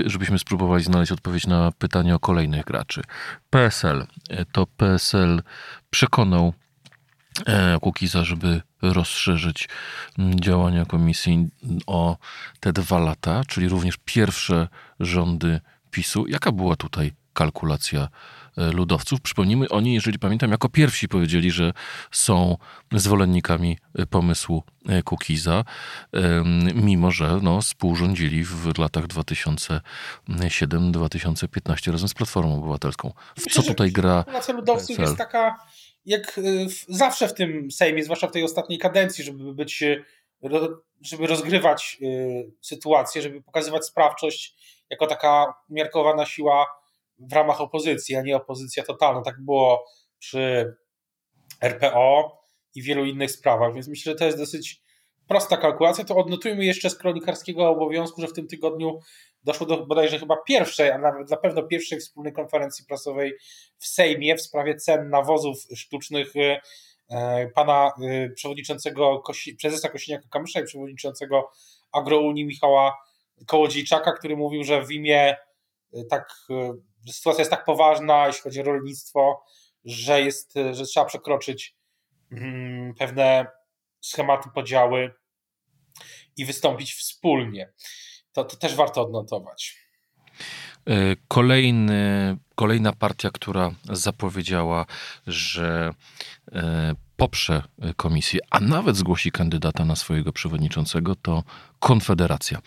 żebyśmy 0.06 0.38
spróbowali 0.38 0.84
znaleźć 0.84 1.12
odpowiedź 1.12 1.46
na 1.46 1.72
pytanie 1.78 2.14
o 2.14 2.18
kolejnych 2.18 2.64
graczy. 2.64 3.02
PSL. 3.50 4.06
To 4.52 4.66
PSL 4.66 5.42
przekonał 5.90 6.52
Kukiza, 7.80 8.24
żeby 8.24 8.62
rozszerzyć 8.82 9.68
mm, 10.18 10.40
działania 10.40 10.84
komisji 10.84 11.48
o 11.86 12.16
te 12.60 12.72
dwa 12.72 12.98
lata, 12.98 13.42
czyli 13.48 13.68
również 13.68 13.96
pierwsze 14.04 14.68
rządy 15.00 15.60
PiSu. 15.90 16.26
Jaka 16.28 16.52
była 16.52 16.76
tutaj 16.76 17.12
kalkulacja 17.32 18.08
e, 18.56 18.72
ludowców? 18.72 19.20
Przypomnijmy, 19.20 19.68
oni, 19.68 19.94
jeżeli 19.94 20.18
pamiętam, 20.18 20.50
jako 20.50 20.68
pierwsi 20.68 21.08
powiedzieli, 21.08 21.50
że 21.50 21.72
są 22.10 22.56
zwolennikami 22.92 23.78
e, 23.94 24.06
pomysłu 24.06 24.64
Kukiza, 25.04 25.64
mimo 26.74 27.10
że 27.10 27.38
no, 27.42 27.60
współrządzili 27.60 28.44
w 28.44 28.78
latach 28.78 29.06
2007-2015 29.06 31.92
razem 31.92 32.08
z 32.08 32.14
Platformą 32.14 32.58
Obywatelską. 32.58 33.12
W 33.38 33.52
co 33.52 33.62
tutaj 33.62 33.92
gra? 33.92 34.14
Kalkulacja 34.14 34.54
ludowców 34.54 34.98
jest 34.98 35.16
taka 35.16 35.58
jak 36.08 36.38
y, 36.38 36.66
zawsze 36.88 37.28
w 37.28 37.34
tym 37.34 37.70
Sejmie, 37.70 38.04
zwłaszcza 38.04 38.26
w 38.26 38.32
tej 38.32 38.44
ostatniej 38.44 38.78
kadencji, 38.78 39.24
żeby 39.24 39.54
być, 39.54 39.82
y, 39.82 40.04
żeby 41.00 41.26
rozgrywać 41.26 41.98
y, 42.02 42.52
sytuację, 42.60 43.22
żeby 43.22 43.42
pokazywać 43.42 43.86
sprawczość 43.86 44.54
jako 44.90 45.06
taka 45.06 45.54
umiarkowana 45.70 46.26
siła 46.26 46.66
w 47.18 47.32
ramach 47.32 47.60
opozycji, 47.60 48.16
a 48.16 48.22
nie 48.22 48.36
opozycja 48.36 48.82
totalna. 48.84 49.22
Tak 49.22 49.40
było 49.40 49.84
przy 50.18 50.74
RPO 51.60 52.38
i 52.74 52.82
wielu 52.82 53.04
innych 53.04 53.30
sprawach, 53.30 53.74
więc 53.74 53.88
myślę, 53.88 54.12
że 54.12 54.18
to 54.18 54.24
jest 54.24 54.38
dosyć 54.38 54.82
prosta 55.28 55.56
kalkulacja, 55.56 56.04
to 56.04 56.16
odnotujmy 56.16 56.64
jeszcze 56.64 56.90
z 56.90 56.98
kronikarskiego 56.98 57.68
obowiązku, 57.68 58.20
że 58.20 58.26
w 58.26 58.32
tym 58.32 58.46
tygodniu 58.46 59.00
doszło 59.44 59.66
do 59.66 59.86
bodajże 59.86 60.18
chyba 60.18 60.36
pierwszej, 60.48 60.90
a 60.90 60.98
nawet 60.98 61.30
na 61.30 61.36
pewno 61.36 61.62
pierwszej 61.62 62.00
wspólnej 62.00 62.32
konferencji 62.32 62.84
prasowej 62.84 63.34
w 63.78 63.86
Sejmie 63.86 64.36
w 64.36 64.42
sprawie 64.42 64.76
cen 64.76 65.10
nawozów 65.10 65.56
sztucznych 65.74 66.32
e, 67.10 67.48
pana 67.54 67.92
e, 68.02 68.30
przewodniczącego, 68.30 69.22
prezesa 69.62 69.88
Kosiniaka-Kamysza 69.88 70.62
i 70.62 70.64
przewodniczącego 70.64 71.50
Agrounii 71.92 72.46
Michała 72.46 72.96
Kołodziejczaka, 73.46 74.12
który 74.12 74.36
mówił, 74.36 74.64
że 74.64 74.82
w 74.82 74.90
imię 74.90 75.36
e, 75.94 76.04
tak, 76.04 76.28
sytuacja 77.12 77.40
jest 77.40 77.50
tak 77.50 77.64
poważna, 77.64 78.26
jeśli 78.26 78.42
chodzi 78.42 78.60
o 78.60 78.64
rolnictwo, 78.64 79.42
że, 79.84 80.22
jest, 80.22 80.54
że 80.72 80.84
trzeba 80.84 81.06
przekroczyć 81.06 81.76
mm, 82.32 82.94
pewne 82.94 83.46
schematy, 84.00 84.48
podziały 84.54 85.14
i 86.36 86.44
wystąpić 86.44 86.94
wspólnie. 86.94 87.72
To, 88.32 88.44
to 88.44 88.56
też 88.56 88.74
warto 88.74 89.02
odnotować. 89.02 89.88
E, 90.88 91.16
kolejny, 91.28 92.36
kolejna 92.54 92.92
partia, 92.92 93.30
która 93.30 93.70
zapowiedziała, 93.84 94.86
że 95.26 95.94
e, 96.52 96.94
poprze 97.16 97.62
komisję, 97.96 98.40
a 98.50 98.60
nawet 98.60 98.96
zgłosi 98.96 99.32
kandydata 99.32 99.84
na 99.84 99.96
swojego 99.96 100.32
przewodniczącego, 100.32 101.14
to 101.14 101.44
Konfederacja. 101.80 102.58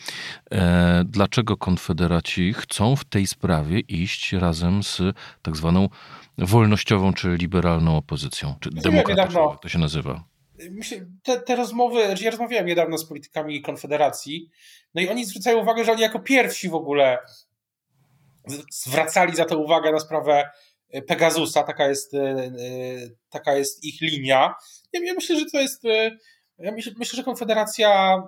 E, 0.51 1.03
dlaczego 1.05 1.57
Konfederaci 1.57 2.53
chcą 2.53 2.95
w 2.95 3.05
tej 3.05 3.27
sprawie 3.27 3.79
iść 3.79 4.33
razem 4.33 4.83
z 4.83 5.01
tak 5.41 5.57
zwaną 5.57 5.89
wolnościową 6.37 7.13
czy 7.13 7.35
liberalną 7.35 7.97
opozycją, 7.97 8.55
czy 8.59 8.69
demokratyczną, 8.69 9.57
to 9.61 9.69
się 9.69 9.79
nazywa? 9.79 10.30
Myślę, 10.69 11.05
te, 11.23 11.39
te 11.39 11.55
rozmowy, 11.55 12.05
znaczy 12.05 12.23
ja 12.23 12.31
rozmawiałem 12.31 12.67
niedawno 12.67 12.97
z 12.97 13.05
politykami 13.05 13.61
Konfederacji, 13.61 14.49
no 14.93 15.01
i 15.01 15.09
oni 15.09 15.25
zwracają 15.25 15.61
uwagę, 15.61 15.85
że 15.85 15.91
oni 15.91 16.01
jako 16.01 16.19
pierwsi 16.19 16.69
w 16.69 16.75
ogóle 16.75 17.17
zwracali 18.71 19.35
za 19.35 19.45
to 19.45 19.57
uwagę 19.57 19.91
na 19.91 19.99
sprawę 19.99 20.49
e, 20.89 21.01
Pegasusa, 21.01 21.63
taka 21.63 21.87
jest, 21.87 22.13
e, 22.13 22.19
e, 22.19 22.51
taka 23.29 23.55
jest 23.55 23.83
ich 23.83 24.01
linia. 24.01 24.55
Ja, 24.93 25.13
myślę, 25.13 25.39
że 25.39 25.45
to 25.45 25.59
jest, 25.59 25.83
ja 26.57 26.71
myślę, 26.71 26.93
myślę, 26.97 27.17
że 27.17 27.23
Konfederacja, 27.23 28.21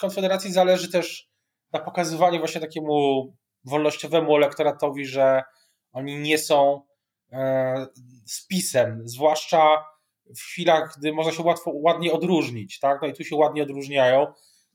Konfederacji 0.00 0.52
zależy 0.52 0.90
też 0.90 1.30
na 1.72 1.80
pokazywaniu 1.80 2.38
właśnie 2.38 2.60
takiemu 2.60 3.26
wolnościowemu 3.64 4.36
elektoratowi, 4.36 5.06
że 5.06 5.42
oni 5.92 6.18
nie 6.18 6.38
są 6.38 6.82
spisem, 8.26 9.02
zwłaszcza 9.04 9.84
w 10.36 10.40
chwilach, 10.40 10.94
gdy 10.98 11.12
można 11.12 11.32
się 11.32 11.42
łatwo, 11.42 11.70
ładnie 11.74 12.12
odróżnić, 12.12 12.78
tak? 12.78 13.02
No 13.02 13.08
i 13.08 13.12
tu 13.12 13.24
się 13.24 13.36
ładnie 13.36 13.62
odróżniają, 13.62 14.26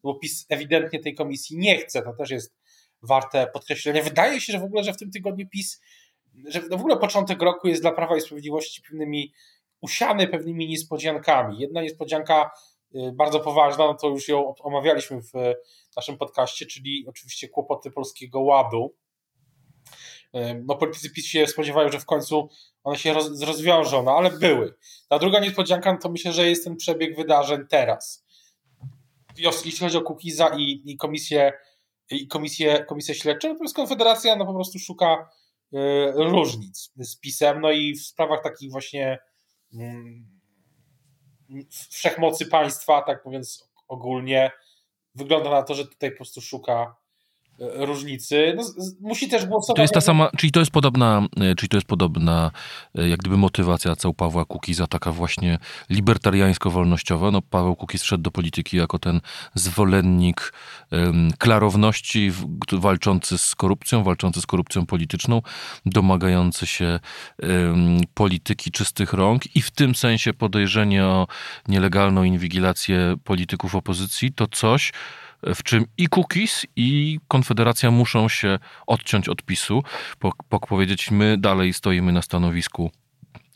bo 0.03 0.15
PiS 0.15 0.45
ewidentnie 0.49 0.99
tej 0.99 1.15
komisji 1.15 1.57
nie 1.57 1.77
chce, 1.77 2.01
to 2.01 2.13
też 2.13 2.29
jest 2.29 2.55
warte 3.01 3.47
podkreślenia. 3.47 4.03
Wydaje 4.03 4.41
się, 4.41 4.53
że 4.53 4.59
w 4.59 4.63
ogóle, 4.63 4.83
że 4.83 4.93
w 4.93 4.97
tym 4.97 5.11
tygodniu 5.11 5.47
PiS, 5.49 5.81
że 6.47 6.61
w 6.61 6.73
ogóle 6.73 6.97
początek 6.97 7.41
roku 7.41 7.67
jest 7.67 7.81
dla 7.81 7.91
Prawa 7.91 8.17
i 8.17 8.21
Sprawiedliwości 8.21 8.81
pewnymi 8.81 9.33
usiany 9.81 10.27
pewnymi 10.27 10.67
niespodziankami. 10.67 11.59
Jedna 11.59 11.81
niespodzianka 11.81 12.51
y, 12.95 13.11
bardzo 13.13 13.39
poważna, 13.39 13.85
no 13.85 13.93
to 13.93 14.07
już 14.07 14.27
ją 14.27 14.55
omawialiśmy 14.55 15.21
w 15.21 15.31
naszym 15.95 16.17
podcaście, 16.17 16.65
czyli 16.65 17.05
oczywiście 17.07 17.49
kłopoty 17.49 17.91
Polskiego 17.91 18.41
Ładu 18.41 18.95
no 20.65 20.75
politycy 20.75 21.09
PiS 21.09 21.25
się 21.25 21.47
spodziewają, 21.47 21.91
że 21.91 21.99
w 21.99 22.05
końcu 22.05 22.49
one 22.83 22.97
się 22.97 23.13
roz, 23.13 23.41
rozwiążą, 23.41 24.03
no 24.03 24.17
ale 24.17 24.31
były. 24.31 24.75
Ta 25.09 25.19
druga 25.19 25.39
niespodzianka 25.39 25.93
no 25.93 25.99
to 25.99 26.09
myślę, 26.09 26.33
że 26.33 26.49
jest 26.49 26.63
ten 26.63 26.75
przebieg 26.75 27.15
wydarzeń 27.15 27.67
teraz. 27.69 28.25
Jeśli 29.37 29.77
chodzi 29.77 29.97
o 29.97 30.01
Kukiza 30.01 30.49
i, 30.57 30.81
i 30.85 30.97
komisję, 30.97 31.53
i 32.11 32.27
komisję, 32.27 32.85
komisję 32.85 33.15
śledczą, 33.15 33.49
natomiast 33.49 33.75
Konfederacja 33.75 34.35
no 34.35 34.45
po 34.45 34.53
prostu 34.53 34.79
szuka 34.79 35.29
y, 35.73 35.77
różnic 36.15 36.91
z 36.97 37.19
PiSem, 37.19 37.61
no 37.61 37.71
i 37.71 37.93
w 37.93 38.01
sprawach 38.01 38.43
takich 38.43 38.71
właśnie 38.71 39.19
y, 39.73 39.77
wszechmocy 41.89 42.45
państwa, 42.45 43.01
tak 43.01 43.25
mówiąc 43.25 43.69
ogólnie, 43.87 44.51
wygląda 45.15 45.49
na 45.49 45.63
to, 45.63 45.73
że 45.73 45.87
tutaj 45.87 46.11
po 46.11 46.17
prostu 46.17 46.41
szuka 46.41 46.95
różnicy. 47.59 48.53
No, 48.57 48.63
musi 49.01 49.29
też 49.29 49.45
głosować. 49.45 49.75
To 49.75 49.81
jest 49.81 49.93
ta 49.93 50.01
sama, 50.01 50.29
czyli 50.37 50.51
to 50.51 50.59
jest 50.59 50.71
podobna, 50.71 51.27
e, 51.37 51.55
czyli 51.55 51.69
to 51.69 51.77
jest 51.77 51.87
podobna 51.87 52.51
e, 52.95 53.09
jak 53.09 53.19
gdyby 53.19 53.37
motywacja 53.37 53.95
cał 53.95 54.13
Pawła 54.13 54.45
Kukiza, 54.45 54.87
taka 54.87 55.11
właśnie 55.11 55.57
libertariańsko-wolnościowa. 55.89 57.31
No, 57.31 57.41
Paweł 57.41 57.75
Kukiz 57.75 58.03
wszedł 58.03 58.23
do 58.23 58.31
polityki 58.31 58.77
jako 58.77 58.99
ten 58.99 59.21
zwolennik 59.53 60.53
um, 60.91 61.29
klarowności, 61.37 62.31
walczący 62.71 63.37
z 63.37 63.55
korupcją, 63.55 64.03
walczący 64.03 64.41
z 64.41 64.45
korupcją 64.45 64.85
polityczną, 64.85 65.41
domagający 65.85 66.67
się 66.67 66.99
um, 67.43 67.99
polityki 68.13 68.71
czystych 68.71 69.13
rąk 69.13 69.55
i 69.55 69.61
w 69.61 69.71
tym 69.71 69.95
sensie 69.95 70.33
podejrzenie 70.33 71.05
o 71.05 71.27
nielegalną 71.67 72.23
inwigilację 72.23 73.15
polityków 73.23 73.75
opozycji 73.75 74.33
to 74.33 74.47
coś, 74.47 74.91
w 75.43 75.63
czym 75.63 75.85
i 75.97 76.07
Cookies, 76.15 76.65
i 76.75 77.19
Konfederacja 77.27 77.91
muszą 77.91 78.29
się 78.29 78.59
odciąć 78.87 79.29
od 79.29 79.43
PiSu, 79.43 79.83
po, 80.19 80.31
po 80.49 80.59
powiedzieć, 80.59 81.11
my 81.11 81.37
dalej 81.37 81.73
stoimy 81.73 82.11
na 82.11 82.21
stanowisku 82.21 82.91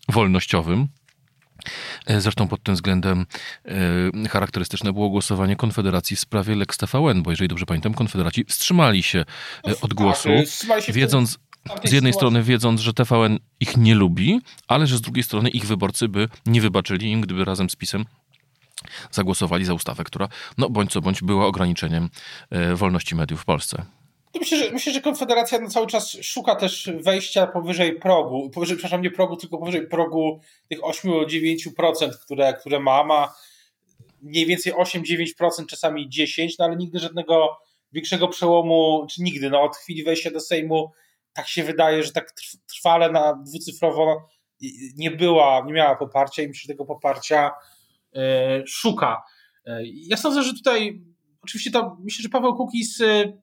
wolnościowym. 0.09 0.87
E, 2.05 2.21
zresztą 2.21 2.47
pod 2.47 2.63
tym 2.63 2.75
względem 2.75 3.25
e, 3.65 4.29
charakterystyczne 4.29 4.93
było 4.93 5.09
głosowanie 5.09 5.55
Konfederacji 5.55 6.15
w 6.15 6.19
sprawie 6.19 6.55
Lex 6.55 6.77
TVN, 6.77 7.23
bo 7.23 7.31
jeżeli 7.31 7.47
dobrze 7.47 7.65
pamiętam, 7.65 7.93
Konfederaci 7.93 8.45
wstrzymali 8.45 9.03
się 9.03 9.25
e, 9.67 9.81
od 9.81 9.93
głosu, 9.93 10.29
wiedząc, 10.89 11.39
z 11.83 11.91
jednej 11.91 12.13
strony 12.13 12.43
wiedząc, 12.43 12.81
że 12.81 12.93
TVN 12.93 13.39
ich 13.59 13.77
nie 13.77 13.95
lubi, 13.95 14.41
ale 14.67 14.87
że 14.87 14.97
z 14.97 15.01
drugiej 15.01 15.23
strony 15.23 15.49
ich 15.49 15.65
wyborcy 15.65 16.07
by 16.07 16.29
nie 16.45 16.61
wybaczyli 16.61 17.11
im, 17.11 17.21
gdyby 17.21 17.45
razem 17.45 17.69
z 17.69 17.75
PiSem 17.75 18.05
zagłosowali 19.11 19.65
za 19.65 19.73
ustawę, 19.73 20.03
która, 20.03 20.27
no 20.57 20.69
bądź 20.69 20.91
co 20.91 21.01
bądź, 21.01 21.21
była 21.21 21.45
ograniczeniem 21.45 22.09
e, 22.49 22.75
wolności 22.75 23.15
mediów 23.15 23.41
w 23.41 23.45
Polsce. 23.45 23.85
Myślę 24.39 24.57
że, 24.57 24.71
myślę, 24.71 24.93
że 24.93 25.01
Konfederacja 25.01 25.59
no 25.59 25.69
cały 25.69 25.87
czas 25.87 26.17
szuka 26.21 26.55
też 26.55 26.91
wejścia 27.01 27.47
powyżej 27.47 27.99
progu, 27.99 28.49
powyżej, 28.49 28.77
przepraszam, 28.77 29.01
nie 29.01 29.11
progu, 29.11 29.35
tylko 29.35 29.57
powyżej 29.57 29.87
progu 29.87 30.39
tych 30.69 30.79
8-9%, 30.79 32.09
które, 32.23 32.53
które 32.53 32.79
ma. 32.79 33.03
Ma 33.03 33.33
mniej 34.21 34.45
więcej 34.45 34.73
8-9%, 34.73 35.65
czasami 35.67 36.09
10%, 36.09 36.47
no 36.59 36.65
ale 36.65 36.75
nigdy 36.75 36.99
żadnego 36.99 37.57
większego 37.91 38.27
przełomu, 38.27 39.07
czy 39.11 39.21
nigdy, 39.23 39.49
no 39.49 39.61
od 39.61 39.75
chwili 39.75 40.03
wejścia 40.03 40.31
do 40.31 40.39
Sejmu 40.39 40.91
tak 41.33 41.47
się 41.47 41.63
wydaje, 41.63 42.03
że 42.03 42.11
tak 42.11 42.33
trwale 42.67 43.11
na 43.11 43.33
dwucyfrowo 43.33 44.27
nie 44.95 45.11
była, 45.11 45.63
nie 45.65 45.73
miała 45.73 45.95
poparcia 45.95 46.43
i 46.43 46.47
myślę, 46.47 46.61
że 46.61 46.67
tego 46.67 46.85
poparcia 46.85 47.51
szuka. 48.67 49.21
E, 49.65 49.81
ja 49.85 50.17
sądzę, 50.17 50.43
że 50.43 50.53
tutaj 50.53 51.01
oczywiście 51.41 51.71
to 51.71 51.97
myślę, 51.99 52.23
że 52.23 52.29
Paweł 52.29 52.55
Kukiz 52.55 53.01
e, 53.01 53.33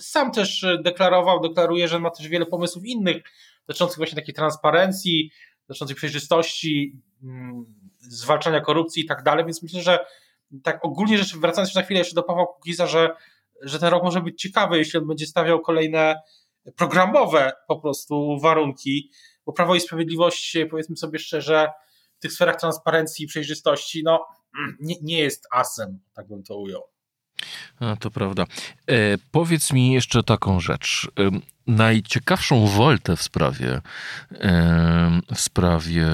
sam 0.00 0.32
też 0.32 0.66
deklarował, 0.82 1.40
deklaruje, 1.40 1.88
że 1.88 2.00
ma 2.00 2.10
też 2.10 2.28
wiele 2.28 2.46
pomysłów 2.46 2.84
innych 2.84 3.22
dotyczących 3.66 3.96
właśnie 3.96 4.16
takiej 4.16 4.34
transparencji, 4.34 5.30
dotyczących 5.68 5.96
przejrzystości, 5.96 7.00
mm, 7.22 7.64
zwalczania 7.98 8.60
korupcji 8.60 9.02
i 9.02 9.06
tak 9.06 9.22
dalej, 9.22 9.44
więc 9.44 9.62
myślę, 9.62 9.82
że 9.82 9.98
tak 10.62 10.84
ogólnie 10.84 11.18
rzecz, 11.18 11.36
wracając 11.36 11.74
na 11.74 11.82
chwilę 11.82 11.98
jeszcze 11.98 12.14
do 12.14 12.22
Pawła 12.22 12.46
Kukiza, 12.46 12.86
że, 12.86 13.10
że 13.62 13.78
ten 13.78 13.88
rok 13.88 14.02
może 14.04 14.20
być 14.20 14.40
ciekawy, 14.40 14.78
jeśli 14.78 14.98
on 14.98 15.06
będzie 15.06 15.26
stawiał 15.26 15.60
kolejne 15.60 16.14
programowe 16.76 17.52
po 17.68 17.80
prostu 17.80 18.38
warunki, 18.42 19.10
bo 19.46 19.52
Prawo 19.52 19.74
i 19.74 19.80
Sprawiedliwość, 19.80 20.56
powiedzmy 20.70 20.96
sobie 20.96 21.18
szczerze, 21.18 21.68
tych 22.22 22.32
sferach 22.32 22.56
transparencji 22.56 23.24
i 23.24 23.28
przejrzystości, 23.28 24.02
no 24.04 24.26
nie, 24.80 24.94
nie 25.02 25.18
jest 25.18 25.46
asem, 25.52 26.00
tak 26.14 26.28
bym 26.28 26.42
to 26.42 26.56
ujął. 26.56 26.82
A, 27.80 27.96
to 27.96 28.10
prawda. 28.10 28.44
E, 28.86 29.18
powiedz 29.30 29.72
mi 29.72 29.92
jeszcze 29.92 30.22
taką 30.22 30.60
rzecz. 30.60 31.08
E, 31.68 31.72
najciekawszą 31.72 32.66
woltę 32.66 33.16
w 33.16 33.22
sprawie, 33.22 33.80
e, 34.40 35.20
w 35.34 35.40
sprawie 35.40 36.06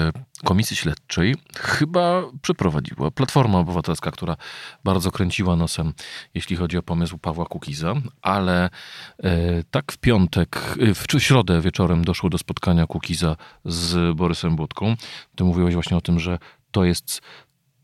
komisji 0.43 0.75
śledczej 0.75 1.35
chyba 1.57 2.23
przeprowadziła 2.41 3.11
Platforma 3.11 3.59
Obywatelska, 3.59 4.11
która 4.11 4.35
bardzo 4.83 5.11
kręciła 5.11 5.55
nosem, 5.55 5.93
jeśli 6.33 6.55
chodzi 6.55 6.77
o 6.77 6.83
pomysł 6.83 7.17
Pawła 7.17 7.45
Kukiza, 7.45 7.93
ale 8.21 8.69
e, 9.23 9.63
tak 9.71 9.91
w 9.91 9.97
piątek, 9.97 10.61
w 10.95 11.21
środę 11.21 11.61
wieczorem 11.61 12.05
doszło 12.05 12.29
do 12.29 12.37
spotkania 12.37 12.87
Kukiza 12.87 13.35
z 13.65 14.15
Borysem 14.17 14.55
Budką. 14.55 14.95
Ty 15.35 15.43
mówiłeś 15.43 15.73
właśnie 15.73 15.97
o 15.97 16.01
tym, 16.01 16.19
że 16.19 16.39
to 16.71 16.85
jest 16.85 17.21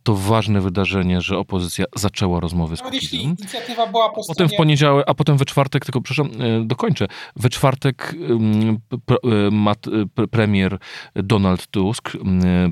to 0.06 0.16
ważne 0.16 0.62
wydarzenie, 0.62 1.22
że 1.22 1.38
opozycja 1.38 1.86
zaczęła 1.96 2.40
rozmowy 2.40 2.78
z 2.78 2.80
jeśli 2.80 3.00
Kukizem. 3.00 3.22
inicjatywa 3.22 3.88
była 3.88 4.10
po 4.10 4.16
Potem 4.16 4.28
w 4.28 4.34
stronie... 4.34 4.58
poniedziałek, 4.58 5.06
a 5.08 5.14
potem 5.14 5.38
we 5.38 5.46
czwartek, 5.46 5.86
tylko 5.86 6.02
przepraszam, 6.02 6.42
e, 6.42 6.66
dokończę. 6.66 7.08
We 7.36 7.50
czwartek 7.50 8.14
e, 8.14 8.96
e, 8.96 8.98
pre- 8.98 10.28
premier 10.28 10.78
Donald 11.16 11.68
Tusk, 11.68 12.12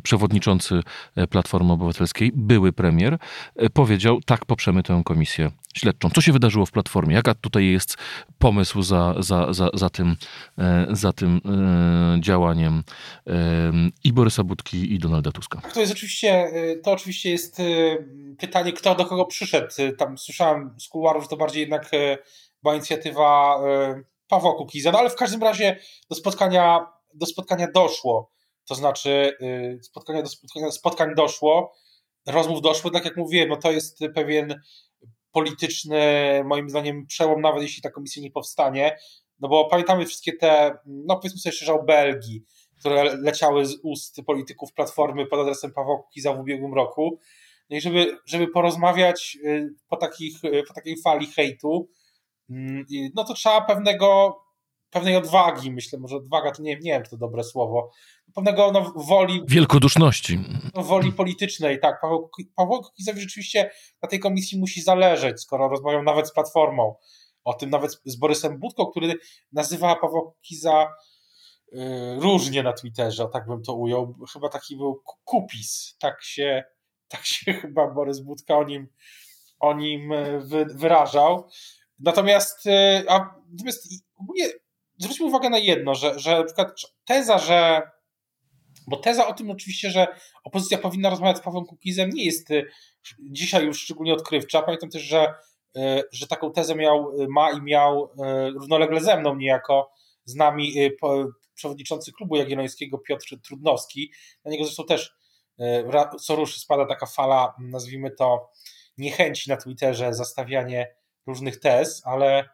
przewodniczący 0.03 0.81
Platformy 1.29 1.73
Obywatelskiej, 1.73 2.31
były 2.35 2.73
premier, 2.73 3.17
powiedział, 3.73 4.21
tak 4.25 4.45
poprzemy 4.45 4.83
tę 4.83 5.01
komisję 5.05 5.51
śledczą. 5.73 6.09
Co 6.09 6.21
się 6.21 6.33
wydarzyło 6.33 6.65
w 6.65 6.71
Platformie? 6.71 7.15
Jaka 7.15 7.33
tutaj 7.33 7.65
jest 7.65 7.97
pomysł 8.39 8.81
za, 8.81 9.15
za, 9.19 9.53
za, 9.53 9.69
za 9.73 9.89
tym, 9.89 10.15
za 10.89 11.13
tym 11.13 11.41
działaniem 12.19 12.83
i 14.03 14.13
Borysa 14.13 14.43
Budki 14.43 14.93
i 14.93 14.99
Donalda 14.99 15.31
Tuska? 15.31 15.61
To 15.73 15.79
jest 15.79 15.91
oczywiście, 15.91 16.47
to 16.83 16.91
oczywiście 16.91 17.22
jest 17.29 17.59
y, 17.59 18.07
pytanie, 18.39 18.73
kto 18.73 18.95
do 18.95 19.05
kogo 19.05 19.25
przyszedł. 19.25 19.67
Y, 19.79 19.93
Tam 19.93 20.17
słyszałem 20.17 20.75
z 20.79 20.87
kuluarów, 20.87 21.27
to 21.27 21.37
bardziej 21.37 21.61
jednak 21.61 21.93
y, 21.93 22.17
była 22.63 22.75
inicjatywa 22.75 23.59
Pawła 24.27 24.53
Kukiza, 24.53 24.91
no 24.91 24.99
ale 24.99 25.09
w 25.09 25.15
każdym 25.15 25.43
razie 25.43 25.79
do 26.09 26.15
spotkania, 26.15 26.87
do 27.13 27.25
spotkania 27.25 27.67
doszło. 27.71 28.31
To 28.67 28.75
znaczy 28.75 29.37
spotkania 29.81 30.21
do 30.21 30.29
spotkania, 30.29 30.71
spotkań 30.71 31.15
doszło, 31.15 31.73
rozmów 32.27 32.61
doszło, 32.61 32.91
tak 32.91 33.05
jak 33.05 33.17
mówiłem, 33.17 33.49
no 33.49 33.55
to 33.55 33.71
jest 33.71 33.99
pewien 34.15 34.61
polityczny, 35.31 35.99
moim 36.45 36.69
zdaniem, 36.69 37.05
przełom, 37.07 37.41
nawet 37.41 37.61
jeśli 37.61 37.81
ta 37.81 37.89
komisja 37.89 38.23
nie 38.23 38.31
powstanie, 38.31 38.97
no 39.39 39.47
bo 39.47 39.65
pamiętamy 39.65 40.05
wszystkie 40.05 40.33
te, 40.33 40.77
no 40.85 41.15
powiedzmy 41.15 41.39
sobie 41.39 41.53
szczerze 41.53 41.73
o 41.73 41.83
Belgii, 41.83 42.43
które 42.83 43.17
leciały 43.17 43.65
z 43.65 43.75
ust 43.83 44.21
polityków 44.25 44.73
Platformy 44.73 45.25
pod 45.25 45.39
adresem 45.39 45.71
Pawła 45.73 45.97
Kukiza 45.97 46.33
w 46.33 46.39
ubiegłym 46.39 46.73
roku. 46.73 47.19
No 47.69 47.77
i 47.77 47.81
żeby, 47.81 48.17
żeby 48.25 48.47
porozmawiać 48.47 49.37
y, 49.43 49.73
po, 49.87 49.97
takich, 49.97 50.43
y, 50.43 50.63
po 50.67 50.73
takiej 50.73 51.01
fali 51.01 51.27
hejtu, 51.27 51.89
mm, 52.49 52.85
no 53.15 53.23
to 53.23 53.33
trzeba 53.33 53.61
pewnego, 53.61 54.37
pewnej 54.89 55.15
odwagi, 55.15 55.71
myślę, 55.71 55.99
może 55.99 56.15
odwaga 56.15 56.51
to 56.51 56.61
nie, 56.61 56.75
nie 56.75 56.91
wiem, 56.91 57.03
czy 57.03 57.09
to 57.09 57.17
dobre 57.17 57.43
słowo, 57.43 57.91
pewnego 58.35 58.71
no, 58.71 58.93
woli, 58.95 59.41
Wielkoduszności. 59.47 60.39
no, 60.75 60.83
woli 60.83 61.11
politycznej, 61.11 61.79
tak. 61.79 62.01
Paweł, 62.55 62.81
Kukizowi 62.81 63.21
rzeczywiście 63.21 63.71
na 64.01 64.09
tej 64.09 64.19
komisji 64.19 64.59
musi 64.59 64.81
zależeć, 64.81 65.41
skoro 65.41 65.69
rozmawiał 65.69 66.03
nawet 66.03 66.27
z 66.27 66.33
Platformą. 66.33 66.95
O 67.43 67.53
tym 67.53 67.69
nawet 67.69 67.99
z 68.05 68.15
Borysem 68.15 68.59
Budką, 68.59 68.85
który 68.85 69.13
nazywa 69.51 69.95
Pawła 69.95 70.21
Kukiza 70.21 70.87
różnie 72.17 72.63
na 72.63 72.73
Twitterze, 72.73 73.27
tak 73.33 73.47
bym 73.47 73.63
to 73.63 73.73
ujął. 73.73 74.15
Chyba 74.33 74.49
taki 74.49 74.77
był 74.77 74.95
ku- 74.95 75.17
kupis. 75.23 75.95
Tak 75.99 76.23
się, 76.23 76.63
tak 77.07 77.25
się 77.25 77.53
chyba 77.61 77.87
Borys 77.87 78.19
Budka 78.19 78.57
o 78.57 78.63
nim, 78.63 78.87
o 79.59 79.73
nim 79.73 80.11
y, 80.11 80.39
wy, 80.39 80.65
wyrażał. 80.65 81.47
Natomiast, 81.99 82.65
y, 82.65 83.09
a, 83.09 83.35
natomiast 83.51 83.87
zwróćmy 84.97 85.25
uwagę 85.25 85.49
na 85.49 85.57
jedno, 85.57 85.95
że, 85.95 86.19
że 86.19 86.37
na 86.37 86.43
przykład 86.43 86.81
teza, 87.05 87.37
że 87.37 87.81
bo 88.87 88.97
teza 88.97 89.27
o 89.27 89.33
tym 89.33 89.51
oczywiście, 89.51 89.91
że 89.91 90.07
opozycja 90.43 90.77
powinna 90.77 91.09
rozmawiać 91.09 91.37
z 91.37 91.41
Pawłem 91.41 91.65
Kukizem 91.65 92.09
nie 92.09 92.25
jest 92.25 92.47
dzisiaj 93.19 93.65
już 93.65 93.81
szczególnie 93.81 94.13
odkrywcza. 94.13 94.61
Pamiętam 94.61 94.89
też, 94.89 95.01
że, 95.01 95.33
że 96.11 96.27
taką 96.27 96.51
tezę 96.51 96.75
miał, 96.75 97.11
ma 97.29 97.51
i 97.51 97.61
miał 97.61 98.09
równolegle 98.53 99.01
ze 99.01 99.19
mną 99.19 99.35
niejako 99.35 99.91
z 100.25 100.35
nami 100.35 100.73
przewodniczący 101.55 102.11
klubu 102.11 102.35
jagiellońskiego 102.35 102.97
Piotr 102.97 103.41
Trudnowski. 103.41 104.11
Na 104.45 104.51
niego 104.51 104.63
zresztą 104.63 104.85
też 104.85 105.15
ra- 105.85 106.11
co 106.21 106.35
rusz 106.35 106.57
spada 106.59 106.85
taka 106.85 107.05
fala, 107.05 107.55
nazwijmy 107.59 108.11
to, 108.11 108.51
niechęci 108.97 109.49
na 109.49 109.57
Twitterze, 109.57 110.13
zastawianie 110.13 110.95
różnych 111.27 111.59
tez, 111.59 112.01
ale 112.05 112.49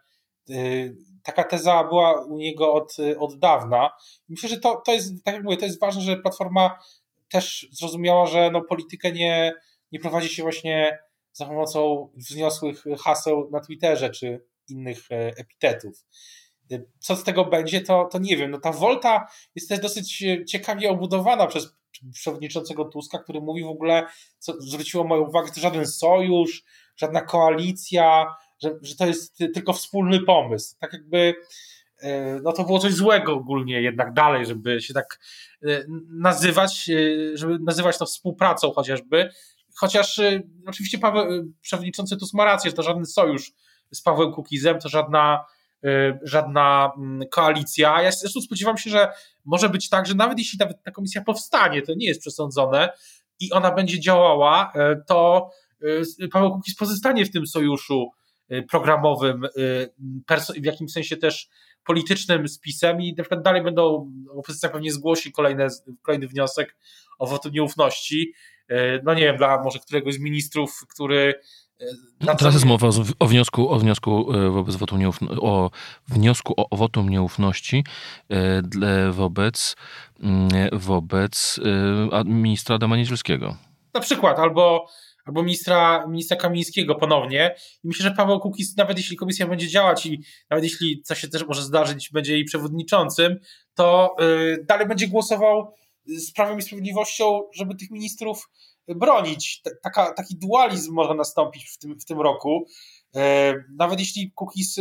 y, 0.49 0.95
taka 1.23 1.43
teza 1.43 1.83
była 1.83 2.25
u 2.25 2.37
niego 2.37 2.73
od, 2.73 2.97
od 3.19 3.39
dawna. 3.39 3.91
Myślę, 4.29 4.49
że 4.49 4.59
to, 4.59 4.81
to 4.85 4.93
jest, 4.93 5.23
tak 5.23 5.33
jak 5.35 5.43
mówię, 5.43 5.57
to 5.57 5.65
jest 5.65 5.79
ważne, 5.79 6.01
że 6.01 6.17
Platforma 6.17 6.79
też 7.31 7.67
zrozumiała, 7.71 8.25
że 8.25 8.51
no, 8.51 8.61
politykę 8.61 9.11
nie, 9.11 9.53
nie 9.91 9.99
prowadzi 9.99 10.29
się 10.29 10.43
właśnie 10.43 10.99
za 11.33 11.45
pomocą 11.45 12.09
wzniosłych 12.15 12.83
haseł 13.03 13.49
na 13.51 13.59
Twitterze 13.59 14.09
czy 14.09 14.45
innych 14.69 15.11
e, 15.11 15.27
epitetów. 15.37 16.05
Co 16.99 17.15
z 17.15 17.23
tego 17.23 17.45
będzie, 17.45 17.81
to, 17.81 18.09
to 18.11 18.19
nie 18.19 18.37
wiem. 18.37 18.51
No, 18.51 18.59
ta 18.59 18.71
Volta 18.71 19.27
jest 19.55 19.69
też 19.69 19.79
dosyć 19.79 20.23
e, 20.23 20.45
ciekawie 20.45 20.89
obudowana 20.89 21.47
przez 21.47 21.79
przewodniczącego 22.13 22.85
Tuska, 22.85 23.19
który 23.19 23.41
mówi 23.41 23.63
w 23.63 23.67
ogóle, 23.67 24.05
co 24.37 24.61
zwróciło 24.61 25.03
moją 25.03 25.21
uwagę, 25.21 25.51
to 25.55 25.61
żaden 25.61 25.87
sojusz, 25.87 26.63
żadna 26.97 27.21
koalicja, 27.21 28.35
że, 28.63 28.79
że 28.81 28.95
to 28.95 29.05
jest 29.05 29.37
tylko 29.37 29.73
wspólny 29.73 30.19
pomysł. 30.19 30.75
Tak 30.79 30.93
jakby 30.93 31.33
e, 32.01 32.39
no 32.43 32.51
to 32.51 32.63
było 32.63 32.79
coś 32.79 32.93
złego 32.93 33.33
ogólnie 33.33 33.81
jednak 33.81 34.13
dalej, 34.13 34.45
żeby 34.45 34.81
się 34.81 34.93
tak 34.93 35.19
e, 35.67 35.83
nazywać, 36.09 36.89
żeby 37.33 37.59
nazywać 37.59 37.97
to 37.97 38.05
współpracą 38.05 38.71
chociażby. 38.71 39.29
Chociaż 39.75 40.19
oczywiście 40.67 40.97
Paweł, 40.97 41.53
przewodniczący 41.61 42.17
Tusk 42.17 42.33
ma 42.33 42.45
rację, 42.45 42.69
że 42.69 42.75
to 42.75 42.83
żaden 42.83 43.05
sojusz 43.05 43.51
z 43.91 44.01
Pawłem 44.01 44.31
Kukizem, 44.31 44.79
to 44.79 44.89
żadna, 44.89 45.45
żadna 46.23 46.91
mm, 46.97 47.29
koalicja. 47.29 48.01
Ja 48.01 48.11
zresztą 48.11 48.41
spodziewam 48.41 48.77
się, 48.77 48.89
że 48.89 49.11
może 49.45 49.69
być 49.69 49.89
tak, 49.89 50.05
że 50.05 50.15
nawet 50.15 50.37
jeśli 50.37 50.59
nawet 50.59 50.83
ta 50.83 50.91
komisja 50.91 51.21
powstanie, 51.21 51.81
to 51.81 51.93
nie 51.95 52.07
jest 52.07 52.21
przesądzone 52.21 52.89
i 53.39 53.51
ona 53.51 53.71
będzie 53.71 53.99
działała, 53.99 54.71
e, 54.75 54.95
to 55.07 55.49
e, 56.21 56.27
Paweł 56.27 56.51
Kukiz 56.51 56.75
pozostanie 56.75 57.25
w 57.25 57.31
tym 57.31 57.47
sojuszu 57.47 58.11
programowym, 58.69 59.47
w 60.61 60.65
jakimś 60.65 60.91
sensie 60.91 61.17
też 61.17 61.49
politycznym 61.85 62.47
spisem 62.47 63.01
i 63.01 63.13
na 63.17 63.23
przykład 63.23 63.41
dalej 63.41 63.63
będą, 63.63 64.11
opozycja 64.29 64.69
pewnie 64.69 64.91
zgłosi 64.91 65.31
kolejne, 65.31 65.67
kolejny 66.01 66.27
wniosek 66.27 66.75
o 67.19 67.27
wotum 67.27 67.51
nieufności. 67.51 68.33
No 69.03 69.13
nie 69.13 69.21
wiem, 69.21 69.37
dla 69.37 69.63
może 69.63 69.79
któregoś 69.79 70.13
z 70.13 70.19
ministrów, 70.19 70.85
który. 70.89 71.33
No, 72.21 72.35
teraz 72.35 72.53
jest 72.53 72.65
mowa 72.65 72.87
o, 73.19 73.27
wniosku, 73.27 73.69
o 73.69 73.79
wniosku 73.79 74.33
e, 74.33 74.49
wobec 74.49 74.75
wotum 74.75 74.99
nieufności, 74.99 75.37
o 75.41 75.71
wniosku 76.07 76.53
o, 76.57 76.77
wotum 76.77 77.09
nieufności 77.09 77.83
e, 78.29 79.11
wobec, 79.11 79.75
mm, 80.19 80.49
wobec 80.71 81.59
e, 82.11 82.23
ministra 82.23 82.75
Adama 82.75 82.97
Niedzielskiego. 82.97 83.57
Na 83.93 83.99
przykład, 83.99 84.39
albo, 84.39 84.87
albo 85.25 85.43
ministra, 85.43 86.07
ministra 86.07 86.37
Kamińskiego 86.37 86.95
ponownie. 86.95 87.55
I 87.83 87.87
myślę, 87.87 88.03
że 88.03 88.11
Paweł 88.11 88.39
Kukiz, 88.39 88.77
nawet 88.77 88.97
jeśli 88.97 89.17
komisja 89.17 89.47
będzie 89.47 89.67
działać 89.67 90.05
i 90.05 90.21
nawet 90.49 90.63
jeśli, 90.63 91.01
co 91.03 91.15
się 91.15 91.27
też 91.27 91.45
może 91.47 91.61
zdarzyć, 91.61 92.09
będzie 92.13 92.33
jej 92.33 92.45
przewodniczącym, 92.45 93.39
to 93.75 94.15
y, 94.21 94.65
dalej 94.67 94.87
będzie 94.87 95.07
głosował 95.07 95.73
z 96.05 96.31
Prawem 96.33 96.59
i 96.59 96.61
Sprawiedliwością, 96.61 97.41
żeby 97.53 97.75
tych 97.75 97.91
ministrów 97.91 98.49
bronić. 98.95 99.61
Taka, 99.83 100.13
taki 100.13 100.35
dualizm 100.37 100.93
może 100.93 101.13
nastąpić 101.13 101.69
w 101.69 101.77
tym, 101.77 101.99
w 101.99 102.05
tym 102.05 102.21
roku. 102.21 102.65
Y, 103.15 103.19
Nawet 103.69 103.99
jeśli 103.99 104.31
Kukiz 104.31 104.77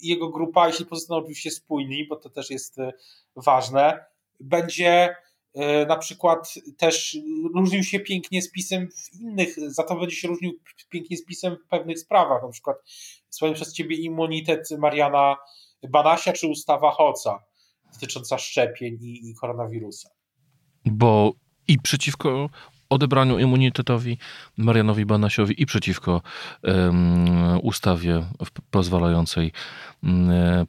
i 0.00 0.08
jego 0.08 0.30
grupa, 0.30 0.66
jeśli 0.66 0.86
pozostaną 0.86 1.20
oczywiście 1.20 1.50
spójni, 1.50 2.06
bo 2.08 2.16
to 2.16 2.30
też 2.30 2.50
jest 2.50 2.78
y, 2.78 2.92
ważne, 3.36 4.04
będzie 4.40 5.16
y, 5.56 5.86
na 5.86 5.96
przykład 5.96 6.54
też 6.78 7.18
różnił 7.54 7.82
się 7.82 8.00
pięknie 8.00 8.42
z 8.42 8.50
pisem 8.50 8.88
w 8.90 9.20
innych, 9.20 9.70
za 9.70 9.82
to 9.82 9.96
będzie 9.96 10.16
się 10.16 10.28
różnił 10.28 10.52
pięknie 10.88 11.16
z 11.16 11.24
pisem 11.24 11.56
w 11.56 11.68
pewnych 11.68 11.98
sprawach, 11.98 12.42
na 12.42 12.48
przykład 12.48 12.76
swoim 13.30 13.54
przez 13.54 13.72
ciebie 13.72 13.96
immunitet 13.96 14.68
Mariana 14.78 15.36
Banasia 15.88 16.32
czy 16.32 16.46
ustawa 16.46 16.90
Hoca 16.90 17.44
dotycząca 17.92 18.38
szczepień 18.38 18.98
i, 19.00 19.30
i 19.30 19.34
koronawirusa. 19.34 20.08
Bo 20.84 21.32
i 21.68 21.78
przeciwko 21.78 22.50
odebraniu 22.92 23.38
immunitetowi 23.38 24.18
Marianowi 24.56 25.06
Banasiowi 25.06 25.62
i 25.62 25.66
przeciwko 25.66 26.22
ustawie 27.62 28.26
pozwalającej 28.70 29.52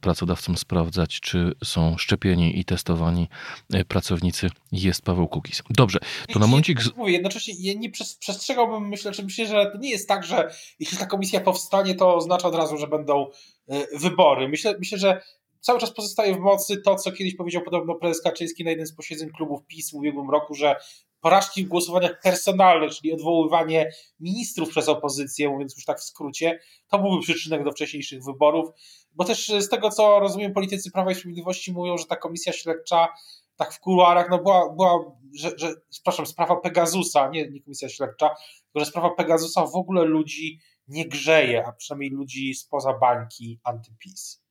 pracodawcom 0.00 0.56
sprawdzać, 0.56 1.20
czy 1.20 1.52
są 1.64 1.98
szczepieni 1.98 2.58
i 2.58 2.64
testowani 2.64 3.28
e, 3.72 3.84
pracownicy, 3.84 4.50
jest 4.72 5.02
Paweł 5.02 5.28
Kukiz. 5.28 5.62
Dobrze, 5.70 5.98
to 6.32 6.38
na 6.38 6.46
momencik... 6.46 6.78
Mówię, 6.96 7.12
jednocześnie 7.12 7.54
ja 7.58 7.78
nie 7.78 7.90
przes- 7.90 8.18
przestrzegałbym, 8.18 8.88
myślę, 8.88 9.14
że 9.14 9.22
myślę, 9.22 9.46
że 9.46 9.70
to 9.72 9.78
nie 9.78 9.90
jest 9.90 10.08
tak, 10.08 10.24
że 10.24 10.54
jeśli 10.80 10.98
ta 10.98 11.06
komisja 11.06 11.40
powstanie, 11.40 11.94
to 11.94 12.14
oznacza 12.16 12.48
od 12.48 12.54
razu, 12.54 12.76
że 12.76 12.86
będą 12.86 13.26
y, 13.72 13.98
wybory. 13.98 14.48
Myślę, 14.48 14.74
myślę, 14.78 14.98
że 14.98 15.22
cały 15.60 15.80
czas 15.80 15.94
pozostaje 15.94 16.34
w 16.34 16.40
mocy 16.40 16.76
to, 16.76 16.96
co 16.96 17.12
kiedyś 17.12 17.36
powiedział 17.36 17.62
podobno 17.62 17.94
prezes 17.94 18.22
Kaczyński 18.22 18.64
na 18.64 18.70
jednym 18.70 18.86
z 18.86 18.94
posiedzeń 18.94 19.30
klubów 19.30 19.66
PiS 19.66 19.90
w 19.90 19.94
ubiegłym 19.94 20.30
roku, 20.30 20.54
że 20.54 20.76
porażki 21.24 21.64
w 21.64 21.68
głosowaniach 21.68 22.20
personalnych, 22.20 22.92
czyli 22.92 23.12
odwoływanie 23.12 23.90
ministrów 24.20 24.68
przez 24.68 24.88
opozycję, 24.88 25.48
mówiąc 25.48 25.74
już 25.76 25.84
tak 25.84 26.00
w 26.00 26.04
skrócie, 26.04 26.60
to 26.88 26.98
byłby 26.98 27.22
przyczynek 27.22 27.64
do 27.64 27.72
wcześniejszych 27.72 28.24
wyborów, 28.24 28.68
bo 29.12 29.24
też 29.24 29.52
z 29.58 29.68
tego, 29.68 29.90
co 29.90 30.20
rozumiem, 30.20 30.52
politycy 30.52 30.90
Prawa 30.90 31.10
i 31.10 31.14
Sprawiedliwości 31.14 31.72
mówią, 31.72 31.98
że 31.98 32.06
ta 32.06 32.16
komisja 32.16 32.52
śledcza 32.52 33.08
tak 33.56 33.72
w 33.72 33.80
kuluarach, 33.80 34.30
no 34.30 34.38
była, 34.38 34.72
była 34.72 35.18
że, 35.34 35.50
że, 35.56 35.74
przepraszam, 35.90 36.26
sprawa 36.26 36.56
Pegasusa, 36.56 37.28
nie, 37.28 37.50
nie 37.50 37.62
komisja 37.62 37.88
śledcza, 37.88 38.28
tylko 38.28 38.84
że 38.84 38.86
sprawa 38.86 39.10
Pegasusa 39.10 39.66
w 39.66 39.76
ogóle 39.76 40.04
ludzi 40.04 40.60
nie 40.88 41.08
grzeje, 41.08 41.66
a 41.66 41.72
przynajmniej 41.72 42.10
ludzi 42.10 42.54
spoza 42.54 42.98
bańki 42.98 43.60
antypis. 43.64 44.43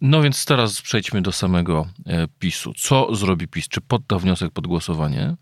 No 0.00 0.22
więc 0.22 0.44
teraz 0.44 0.82
przejdźmy 0.82 1.22
do 1.22 1.32
samego 1.32 1.86
e, 2.06 2.26
PiSu. 2.38 2.72
Co 2.74 3.14
zrobi 3.14 3.48
PiS? 3.48 3.68
Czy 3.68 3.80
podda 3.80 4.18
wniosek 4.18 4.52
pod 4.52 4.66
głosowanie 4.66 5.36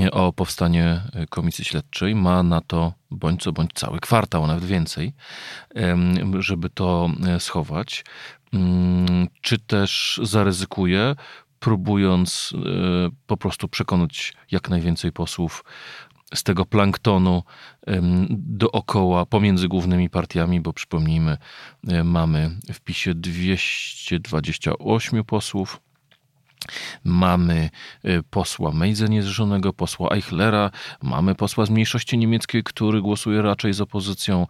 e, 0.00 0.10
o 0.10 0.32
powstanie 0.32 1.02
e, 1.12 1.26
komisji 1.26 1.64
śledczej? 1.64 2.14
Ma 2.14 2.42
na 2.42 2.60
to 2.60 2.92
bądź 3.10 3.42
co 3.42 3.52
bądź 3.52 3.70
cały 3.74 4.00
kwartał, 4.00 4.46
nawet 4.46 4.64
więcej, 4.64 5.14
żeby 6.38 6.70
to 6.70 7.10
schować. 7.38 8.04
Mm, 8.52 9.28
czy 9.40 9.58
też 9.58 10.20
zaryzykuje, 10.22 11.14
próbując 11.58 12.52
po 13.26 13.36
prostu 13.36 13.68
przekonać 13.68 14.32
jak 14.50 14.70
najwięcej 14.70 15.12
posłów 15.12 15.64
z 16.34 16.42
tego 16.42 16.64
planktonu 16.64 17.42
dookoła, 18.30 19.26
pomiędzy 19.26 19.68
głównymi 19.68 20.10
partiami, 20.10 20.60
bo 20.60 20.72
przypomnijmy, 20.72 21.36
mamy 22.04 22.50
w 22.72 22.80
PiSie 22.80 23.14
228 23.14 25.24
posłów, 25.24 25.80
Mamy 27.04 27.70
y, 28.04 28.22
posła 28.30 28.72
Mejze 28.72 29.08
niezrzeszonego, 29.08 29.72
posła 29.72 30.10
Eichlera, 30.10 30.70
mamy 31.02 31.34
posła 31.34 31.66
z 31.66 31.70
mniejszości 31.70 32.18
niemieckiej, 32.18 32.62
który 32.62 33.00
głosuje 33.02 33.42
raczej 33.42 33.72
z 33.72 33.80
opozycją, 33.80 34.46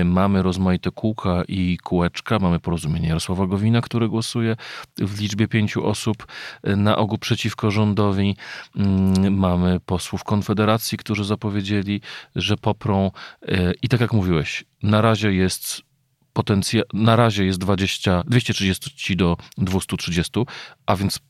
y, 0.00 0.04
mamy 0.04 0.42
rozmaite 0.42 0.90
kółka 0.90 1.42
i 1.48 1.78
kółeczka, 1.82 2.38
mamy 2.38 2.60
porozumienie 2.60 3.08
Jarosława 3.08 3.46
Gowina, 3.46 3.80
który 3.80 4.08
głosuje 4.08 4.56
w 4.98 5.20
liczbie 5.20 5.48
pięciu 5.48 5.86
osób 5.86 6.26
y, 6.68 6.76
na 6.76 6.96
ogół 6.96 7.18
przeciwko 7.18 7.70
rządowi, 7.70 8.36
mamy 9.30 9.80
posłów 9.80 10.24
Konfederacji, 10.24 10.98
którzy 10.98 11.24
zapowiedzieli, 11.24 12.00
że 12.36 12.56
poprą 12.56 13.10
i 13.82 13.88
tak 13.88 14.00
jak 14.00 14.12
mówiłeś, 14.12 14.64
na 14.82 15.00
razie 15.00 15.32
jest 15.32 15.82
potencja, 16.32 16.82
na 16.92 17.16
razie 17.16 17.44
jest 17.44 17.58
20, 17.58 18.22
230 18.26 19.16
do 19.16 19.36
230, 19.58 20.32
a 20.86 20.96
więc 20.96 21.20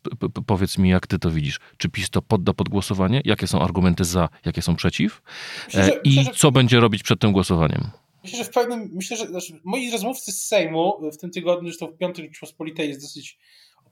powiedz 0.46 0.78
mi, 0.78 0.90
jak 0.90 1.06
ty 1.06 1.18
to 1.18 1.30
widzisz? 1.30 1.60
Czy 1.76 1.88
PiS 1.88 2.10
to 2.10 2.22
podda 2.22 2.52
pod 2.52 2.68
głosowanie? 2.68 3.22
Jakie 3.24 3.46
są 3.46 3.62
argumenty 3.62 4.04
za, 4.04 4.28
jakie 4.44 4.62
są 4.62 4.76
przeciw? 4.76 5.22
Myślę, 5.66 5.84
że, 5.84 5.96
e, 5.96 6.00
I 6.04 6.16
myślę, 6.16 6.24
że... 6.24 6.38
co 6.38 6.52
będzie 6.52 6.80
robić 6.80 7.02
przed 7.02 7.20
tym 7.20 7.32
głosowaniem? 7.32 7.90
Myślę, 8.24 8.38
że 8.38 8.44
w 8.44 8.50
pewnym, 8.50 8.90
myślę, 8.92 9.16
że 9.16 9.26
znaczy, 9.26 9.60
moi 9.64 9.90
rozmówcy 9.90 10.32
z 10.32 10.42
Sejmu 10.42 11.10
w 11.12 11.16
tym 11.16 11.30
tygodniu, 11.30 11.68
zresztą 11.68 11.86
w 11.86 11.96
piątek 11.96 12.24
Rzeczpospolitej 12.24 12.88
jest 12.88 13.00
dosyć 13.00 13.38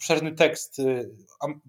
obszerny 0.01 0.33
tekst 0.33 0.79
y, 0.79 1.11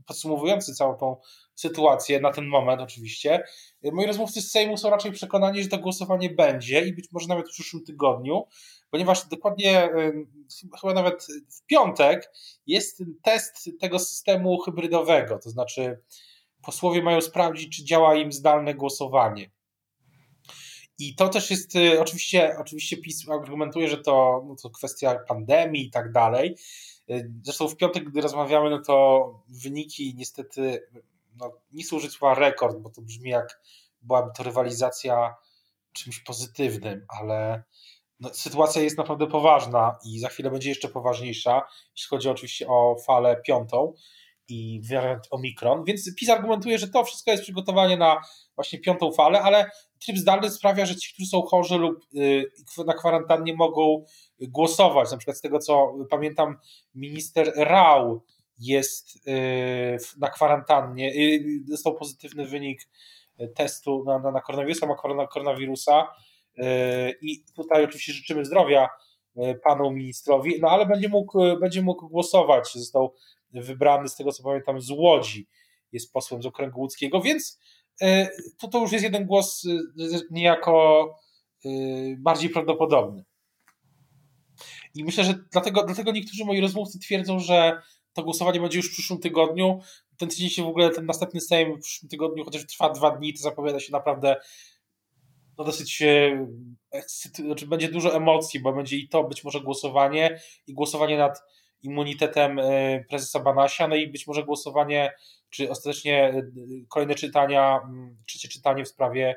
podsumowujący 0.06 0.76
całą 0.76 0.96
tą 0.96 1.16
sytuację 1.56 2.20
na 2.20 2.32
ten 2.32 2.46
moment 2.46 2.82
oczywiście. 2.82 3.44
Y, 3.86 3.92
moi 3.92 4.06
rozmówcy 4.06 4.42
z 4.42 4.52
Sejmu 4.52 4.78
są 4.78 4.90
raczej 4.90 5.12
przekonani, 5.12 5.64
że 5.64 5.70
to 5.70 5.78
głosowanie 5.78 6.30
będzie 6.30 6.86
i 6.86 6.94
być 6.94 7.12
może 7.12 7.28
nawet 7.28 7.48
w 7.48 7.52
przyszłym 7.52 7.84
tygodniu, 7.84 8.48
ponieważ 8.90 9.28
dokładnie 9.28 9.90
chyba 10.82 10.94
nawet 10.94 11.28
w 11.50 11.66
piątek 11.66 12.32
jest 12.68 13.04
test 13.24 13.70
tego 13.80 14.00
systemu 14.00 14.60
hybrydowego, 14.60 15.40
to 15.40 15.50
znaczy 15.50 16.00
posłowie 16.62 17.02
mają 17.02 17.22
sprawdzić, 17.22 17.78
czy 17.78 17.84
działa 17.86 18.16
im 18.16 18.32
zdalne 18.32 18.76
głosowanie. 18.76 19.52
I 21.00 21.16
to 21.16 21.30
też 21.30 21.52
jest, 21.52 21.76
y, 21.76 22.02
oczywiście, 22.02 22.56
oczywiście 22.60 22.98
PiS 22.98 23.30
argumentuje, 23.30 23.88
że 23.88 23.98
to, 23.98 24.46
no 24.48 24.56
to 24.64 24.70
kwestia 24.70 25.16
pandemii 25.28 25.86
i 25.86 25.92
tak 25.92 26.12
dalej. 26.12 26.56
Y, 27.10 27.32
zresztą 27.44 27.68
w 27.68 27.76
piątek, 27.76 28.10
gdy 28.10 28.22
rozmawiamy, 28.22 28.70
no 28.70 28.80
to 28.80 29.44
wyniki 29.64 30.14
niestety, 30.18 30.88
no, 31.36 31.52
nie 31.72 31.84
chcę 31.84 31.96
użyć 31.96 32.12
słowa 32.12 32.36
rekord, 32.36 32.78
bo 32.78 32.90
to 32.90 33.02
brzmi 33.02 33.30
jak 33.30 33.62
byłaby 34.02 34.32
to 34.38 34.44
rywalizacja 34.44 35.36
czymś 35.94 36.20
pozytywnym, 36.20 37.06
ale 37.08 37.64
no, 38.20 38.34
sytuacja 38.34 38.82
jest 38.82 38.98
naprawdę 38.98 39.28
poważna 39.28 39.98
i 40.06 40.20
za 40.20 40.30
chwilę 40.30 40.52
będzie 40.52 40.70
jeszcze 40.70 40.88
poważniejsza, 40.88 41.62
jeśli 41.96 42.10
chodzi 42.10 42.30
oczywiście 42.30 42.68
o 42.68 42.96
falę 43.08 43.42
piątą 43.46 43.94
i 44.50 44.82
wariant 44.92 45.28
Omikron, 45.32 45.84
więc 45.84 46.16
PiS 46.16 46.30
argumentuje, 46.30 46.78
że 46.78 46.88
to 46.88 47.04
wszystko 47.04 47.32
jest 47.32 47.44
przygotowanie 47.44 47.98
na 47.98 48.22
właśnie 48.56 48.80
piątą 48.80 49.12
falę, 49.12 49.42
ale 49.42 49.72
tryb 50.06 50.18
zdalny 50.18 50.50
sprawia, 50.50 50.86
że 50.86 50.96
ci, 50.96 51.14
którzy 51.14 51.30
są 51.30 51.42
chorzy 51.42 51.78
lub 51.78 51.96
y, 52.16 52.46
na 52.86 52.94
kwarantannie 52.94 53.54
mogą 53.54 54.06
głosować. 54.40 55.12
Na 55.12 55.18
przykład 55.18 55.38
z 55.38 55.42
tego, 55.42 55.60
co 55.60 55.94
pamiętam, 56.10 56.58
minister 56.96 57.54
Rał 57.56 58.24
jest 58.60 59.28
y, 59.28 59.98
na 60.20 60.30
kwarantannie, 60.30 61.16
y, 61.16 61.64
dostał 61.70 61.96
pozytywny 61.96 62.46
wynik 62.46 62.90
testu 63.56 64.04
na, 64.08 64.20
na, 64.20 64.32
na 64.32 64.42
koronawirusa, 64.42 64.88
ma 64.88 65.28
koronawirusa 65.28 66.08
i 67.22 67.44
tutaj 67.56 67.84
oczywiście 67.84 68.14
życzymy 68.14 68.46
zdrowia 68.46 68.90
panu 69.64 69.92
ministrowi, 69.92 70.60
no 70.62 70.70
ale 70.70 70.86
będzie 70.86 71.10
mógł, 71.10 71.40
będzie 71.60 71.82
mógł 71.82 72.10
głosować. 72.10 72.74
Został 72.74 73.14
wybrany, 73.54 74.10
z 74.10 74.16
tego 74.16 74.32
co 74.32 74.44
pamiętam, 74.44 74.82
z 74.82 74.92
Łodzi, 74.92 75.48
jest 75.92 76.14
posłem 76.14 76.42
z 76.42 76.46
okręgu 76.46 76.80
łódzkiego, 76.80 77.22
więc 77.22 77.60
e, 78.02 78.30
to, 78.58 78.68
to 78.68 78.80
już 78.80 78.92
jest 78.92 79.04
jeden 79.04 79.26
głos 79.26 79.66
e, 79.66 80.20
niejako 80.32 81.06
e, 81.66 81.70
bardziej 82.18 82.50
prawdopodobny. 82.50 83.26
I 84.96 85.04
myślę, 85.04 85.24
że 85.24 85.34
dlatego, 85.52 85.84
dlatego 85.84 86.12
niektórzy 86.12 86.46
moi 86.46 86.62
rozmówcy 86.62 87.00
twierdzą, 87.00 87.40
że 87.40 87.82
to 88.14 88.24
głosowanie 88.24 88.60
będzie 88.60 88.78
już 88.78 88.90
w 88.90 88.94
przyszłym 88.94 89.20
tygodniu. 89.20 89.80
Ten 90.18 90.30
tydzień 90.30 90.50
się 90.50 90.64
w 90.64 90.68
ogóle, 90.68 90.90
ten 90.90 91.06
następny 91.06 91.42
Sejm 91.42 91.78
w 91.78 91.82
przyszłym 91.82 92.10
tygodniu, 92.10 92.46
chociaż 92.46 92.66
trwa 92.66 92.90
dwa 92.90 93.12
dni, 93.12 93.34
to 93.34 93.42
zapowiada 93.44 93.80
się 93.80 93.92
naprawdę 93.92 94.36
no 95.62 95.66
dosyć, 95.66 96.04
znaczy 97.36 97.68
będzie 97.68 97.90
dużo 97.90 98.16
emocji, 98.16 98.60
bo 98.60 98.74
będzie 98.74 98.98
i 98.98 99.08
to 99.08 99.24
być 99.24 99.44
może 99.44 99.62
głosowanie, 99.62 100.40
i 100.68 100.74
głosowanie 100.74 101.18
nad 101.18 101.44
immunitetem 101.82 102.60
e, 102.60 103.04
prezesa 103.10 103.40
Banasia, 103.40 103.88
no 103.88 103.96
i 103.96 104.08
być 104.08 104.28
może 104.28 104.44
głosowanie, 104.44 105.14
czy 105.50 105.70
ostatecznie 105.70 106.24
e, 106.24 106.52
kolejne 106.90 107.16
czytania, 107.16 107.80
trzecie 108.28 108.48
czytanie 108.48 108.86
w 108.86 108.90
sprawie 108.90 109.36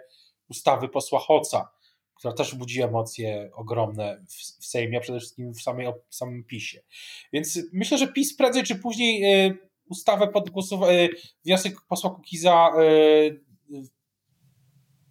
ustawy 0.48 0.88
posła 0.88 1.18
Hoca, 1.18 1.68
która 2.14 2.34
też 2.34 2.54
budzi 2.54 2.82
emocje 2.82 3.50
ogromne 3.54 4.24
w, 4.28 4.62
w 4.62 4.66
Sejmie, 4.66 4.98
a 4.98 5.00
przede 5.00 5.18
wszystkim 5.18 5.54
w, 5.54 5.62
samej, 5.62 5.87
w 6.08 6.14
samym 6.14 6.44
PiSie. 6.44 6.82
Więc 7.32 7.58
myślę, 7.72 7.98
że 7.98 8.08
PiS 8.08 8.37
prędzej 8.37 8.62
czy 8.62 8.76
później 8.76 9.24
e, 9.24 9.54
ustawę 9.88 10.28
pod 10.28 10.50
głosowanie, 10.50 11.08
wniosek 11.44 11.74
posła 11.88 12.10
Kukiza 12.10 12.70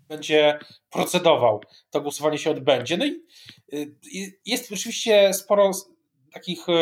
będzie 0.08 0.60
procedował, 0.90 1.62
to 1.90 2.02
głosowanie 2.02 2.38
się 2.38 2.52
odbędzie. 2.52 2.98
No 2.98 3.06
i 3.06 3.22
jest 4.46 4.72
oczywiście 4.72 5.34
sporo 5.34 5.72
takich 6.34 6.70
e, 6.70 6.74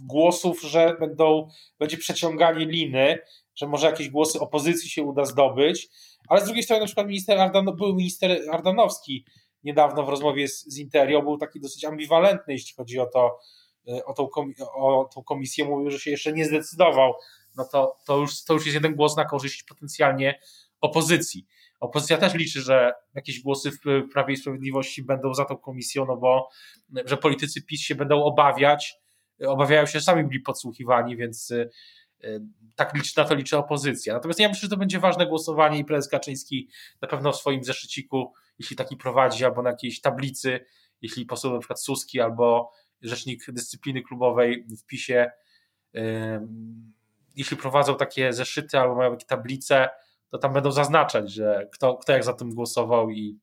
głosów, 0.00 0.62
że 0.62 0.96
będą, 1.00 1.48
będzie 1.78 1.96
przeciąganie 1.96 2.66
liny, 2.66 3.18
że 3.54 3.66
może 3.66 3.86
jakieś 3.86 4.08
głosy 4.08 4.40
opozycji 4.40 4.90
się 4.90 5.02
uda 5.02 5.24
zdobyć, 5.24 5.88
ale 6.28 6.40
z 6.40 6.44
drugiej 6.44 6.62
strony 6.62 6.80
na 6.80 6.86
przykład 6.86 7.06
minister 7.06 7.40
Ardan, 7.40 7.64
był 7.76 7.94
minister 7.94 8.40
Ardanowski 8.52 9.24
niedawno 9.64 10.02
w 10.02 10.08
rozmowie 10.08 10.48
z, 10.48 10.64
z 10.66 10.78
Interią 10.78 11.22
był 11.22 11.38
taki 11.38 11.60
dosyć 11.60 11.84
ambiwalentny, 11.84 12.52
jeśli 12.52 12.74
chodzi 12.74 12.98
o 12.98 13.06
to, 13.06 13.38
e, 13.88 14.04
o 14.04 14.14
tą, 14.14 14.28
o 14.74 15.08
tą 15.14 15.22
komisję, 15.22 15.64
mówił, 15.64 15.90
że 15.90 15.98
się 15.98 16.10
jeszcze 16.10 16.32
nie 16.32 16.44
zdecydował, 16.44 17.14
no 17.56 17.64
to, 17.64 17.96
to, 18.06 18.16
już, 18.16 18.44
to 18.44 18.54
już 18.54 18.64
jest 18.66 18.74
jeden 18.74 18.94
głos 18.94 19.16
na 19.16 19.24
korzyść 19.24 19.62
potencjalnie 19.62 20.40
opozycji. 20.80 21.46
Opozycja 21.84 22.18
też 22.18 22.34
liczy, 22.34 22.60
że 22.60 22.92
jakieś 23.14 23.40
głosy 23.40 23.70
w 23.70 23.78
Prawie 24.12 24.34
i 24.34 24.36
Sprawiedliwości 24.36 25.02
będą 25.02 25.34
za 25.34 25.44
tą 25.44 25.56
komisją, 25.56 26.04
no 26.06 26.16
bo 26.16 26.48
że 27.04 27.16
politycy 27.16 27.62
PiS 27.62 27.80
się 27.80 27.94
będą 27.94 28.22
obawiać, 28.22 28.94
obawiają 29.46 29.86
się, 29.86 29.92
że 29.92 30.00
sami 30.00 30.24
byli 30.24 30.40
podsłuchiwani, 30.40 31.16
więc 31.16 31.50
y, 31.50 31.70
y, 32.24 32.40
tak 32.76 32.94
liczy, 32.94 33.12
na 33.16 33.24
to 33.24 33.34
liczy 33.34 33.58
opozycja. 33.58 34.14
Natomiast 34.14 34.40
ja 34.40 34.48
myślę, 34.48 34.60
że 34.60 34.68
to 34.68 34.76
będzie 34.76 35.00
ważne 35.00 35.26
głosowanie 35.26 35.78
i 35.78 35.84
prezes 35.84 36.10
Kaczyński 36.10 36.68
na 37.02 37.08
pewno 37.08 37.32
w 37.32 37.36
swoim 37.36 37.64
zeszyciku, 37.64 38.32
jeśli 38.58 38.76
taki 38.76 38.96
prowadzi, 38.96 39.44
albo 39.44 39.62
na 39.62 39.70
jakiejś 39.70 40.00
tablicy, 40.00 40.60
jeśli 41.00 41.26
poseł 41.26 41.52
na 41.52 41.58
przykład 41.58 41.80
Suski 41.82 42.20
albo 42.20 42.70
rzecznik 43.02 43.44
dyscypliny 43.48 44.02
klubowej 44.02 44.66
w 44.80 44.86
PiSie, 44.86 45.30
jeśli 47.36 47.56
prowadzą 47.56 47.96
takie 47.96 48.32
zeszyty 48.32 48.78
albo 48.78 48.94
mają 48.94 49.10
takie 49.10 49.26
tablice, 49.26 49.88
to 50.34 50.38
tam 50.38 50.52
będą 50.52 50.72
zaznaczać, 50.72 51.32
że 51.32 51.68
kto, 51.72 51.96
kto 51.96 52.12
jak 52.12 52.24
za 52.24 52.32
tym 52.32 52.54
głosował 52.54 53.10
i 53.10 53.38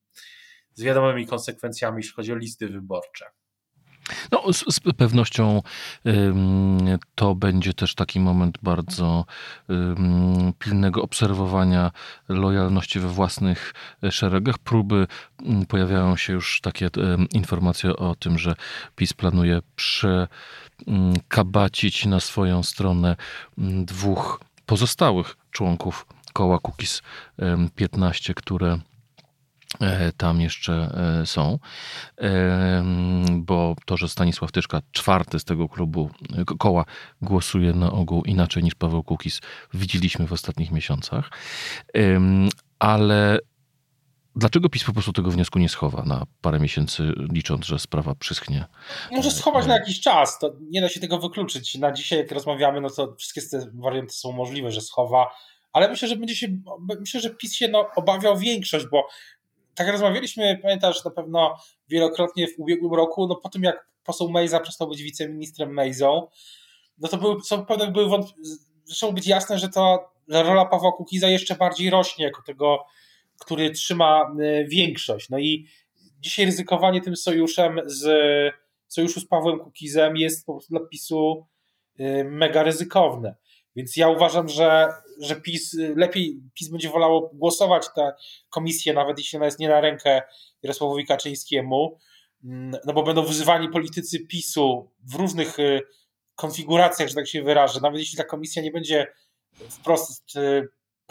z 0.73 0.83
wiadomymi 0.83 1.27
konsekwencjami, 1.27 1.97
jeśli 1.97 2.13
chodzi 2.13 2.33
o 2.33 2.35
listy 2.35 2.67
wyborcze. 2.67 3.25
No, 4.31 4.53
z, 4.53 4.75
z, 4.75 4.79
pewnością 4.79 5.61
ym, 6.07 6.99
to 7.15 7.35
będzie 7.35 7.73
też 7.73 7.95
taki 7.95 8.19
moment 8.19 8.57
bardzo 8.61 9.25
ym, 9.69 10.53
pilnego 10.59 11.01
obserwowania 11.01 11.91
lojalności 12.29 12.99
we 12.99 13.07
własnych 13.07 13.73
szeregach. 14.09 14.57
Próby, 14.57 15.07
ym, 15.45 15.65
pojawiają 15.65 16.15
się 16.17 16.33
już 16.33 16.61
takie 16.61 16.89
informacje 17.33 17.95
o 17.95 18.15
tym, 18.15 18.37
że 18.37 18.55
PiS 18.95 19.13
planuje 19.13 19.59
prze 19.75 20.27
mm, 20.87 21.13
kabacić 21.27 22.05
na 22.05 22.19
swoją 22.19 22.63
stronę 22.63 23.15
dwóch 23.85 24.41
pozostałych 24.65 25.37
członków 25.51 26.05
koła 26.33 26.59
Kukiz 26.59 27.01
15, 27.75 28.33
które 28.33 28.79
e, 29.79 30.11
tam 30.11 30.41
jeszcze 30.41 30.73
e, 31.21 31.25
są, 31.25 31.59
bo 33.31 33.75
to, 33.85 33.97
że 33.97 34.09
Stanisław 34.09 34.51
Tyszka, 34.51 34.81
czwarty 34.91 35.39
z 35.39 35.43
tego 35.43 35.69
klubu, 35.69 36.09
koła, 36.59 36.85
głosuje 37.21 37.73
na 37.73 37.91
ogół 37.91 38.23
inaczej 38.23 38.63
niż 38.63 38.75
Paweł 38.75 39.03
Kukiz, 39.03 39.41
widzieliśmy 39.73 40.27
w 40.27 40.33
ostatnich 40.33 40.71
miesiącach, 40.71 41.29
ale 42.79 43.39
Dlaczego 44.35 44.69
PiS 44.69 44.83
po 44.83 44.93
prostu 44.93 45.13
tego 45.13 45.31
wniosku 45.31 45.59
nie 45.59 45.69
schowa 45.69 46.03
na 46.03 46.25
parę 46.41 46.59
miesięcy, 46.59 47.13
licząc, 47.33 47.65
że 47.65 47.79
sprawa 47.79 48.15
przyschnie? 48.15 48.65
Może 49.11 49.31
schować 49.31 49.67
na 49.67 49.73
jakiś 49.73 50.01
czas, 50.01 50.39
to 50.39 50.51
nie 50.61 50.81
da 50.81 50.89
się 50.89 50.99
tego 50.99 51.19
wykluczyć. 51.19 51.75
Na 51.75 51.91
dzisiaj, 51.91 52.19
jak 52.19 52.31
rozmawiamy, 52.31 52.81
no 52.81 52.89
to 52.89 53.15
wszystkie 53.15 53.41
te 53.41 53.71
warianty 53.73 54.13
są 54.13 54.31
możliwe, 54.31 54.71
że 54.71 54.81
schowa, 54.81 55.27
ale 55.73 55.89
myślę, 55.89 56.07
że 56.07 56.15
będzie 56.15 56.35
się, 56.35 56.47
myślę, 56.99 57.19
że 57.19 57.29
PiS 57.29 57.53
się 57.53 57.67
no, 57.67 57.89
obawiał 57.95 58.37
większość, 58.37 58.85
bo 58.91 59.07
tak 59.75 59.87
rozmawialiśmy, 59.87 60.59
pamiętasz 60.61 61.05
na 61.05 61.11
pewno 61.11 61.57
wielokrotnie 61.89 62.47
w 62.47 62.59
ubiegłym 62.59 62.93
roku, 62.93 63.27
no 63.27 63.35
po 63.35 63.49
tym 63.49 63.63
jak 63.63 63.87
poseł 64.03 64.29
Mejza 64.29 64.59
przestał 64.59 64.89
być 64.89 65.03
wiceministrem 65.03 65.73
Mejzą, 65.73 66.27
no 66.97 67.07
to 67.07 67.17
były, 67.17 67.41
są 67.43 67.65
pewne 67.65 67.91
były 67.91 68.23
zaczęło 68.83 69.13
być 69.13 69.27
jasne, 69.27 69.59
że 69.59 69.69
to 69.69 70.11
rola 70.27 70.65
Pawła 70.65 70.91
Kukiza 70.91 71.27
jeszcze 71.27 71.55
bardziej 71.55 71.89
rośnie 71.89 72.25
jako 72.25 72.43
tego 72.43 72.85
który 73.41 73.71
trzyma 73.71 74.35
y, 74.39 74.65
większość. 74.67 75.29
No 75.29 75.39
i 75.39 75.67
dzisiaj 76.19 76.45
ryzykowanie 76.45 77.01
tym 77.01 77.15
sojuszem 77.15 77.81
z 77.85 78.05
sojuszu 78.87 79.19
z 79.19 79.27
Pawłem 79.27 79.59
Kukizem 79.59 80.17
jest 80.17 80.45
po 80.45 80.53
prostu 80.53 80.73
dla 80.73 80.87
PiSu 80.87 81.47
y, 81.99 82.23
mega 82.23 82.63
ryzykowne. 82.63 83.35
Więc 83.75 83.97
ja 83.97 84.09
uważam, 84.09 84.49
że, 84.49 84.87
że 85.19 85.35
PiS 85.35 85.77
lepiej 85.95 86.41
PiS 86.53 86.69
będzie 86.69 86.89
wolało 86.89 87.31
głosować 87.33 87.85
tę 87.95 88.13
komisję, 88.49 88.93
nawet 88.93 89.17
jeśli 89.17 89.37
ona 89.37 89.45
jest 89.45 89.59
nie 89.59 89.69
na 89.69 89.81
rękę 89.81 90.21
Jarosławowi 90.63 91.05
Kaczyńskiemu, 91.05 91.97
mm, 92.43 92.81
no 92.85 92.93
bo 92.93 93.03
będą 93.03 93.25
wyzywani 93.25 93.69
politycy 93.69 94.19
PiSu 94.19 94.91
w 95.11 95.15
różnych 95.15 95.59
y, 95.59 95.81
konfiguracjach, 96.35 97.09
że 97.09 97.15
tak 97.15 97.27
się 97.27 97.43
wyrażę. 97.43 97.79
Nawet 97.81 97.99
jeśli 97.99 98.17
ta 98.17 98.23
komisja 98.23 98.61
nie 98.61 98.71
będzie 98.71 99.07
wprost 99.69 100.33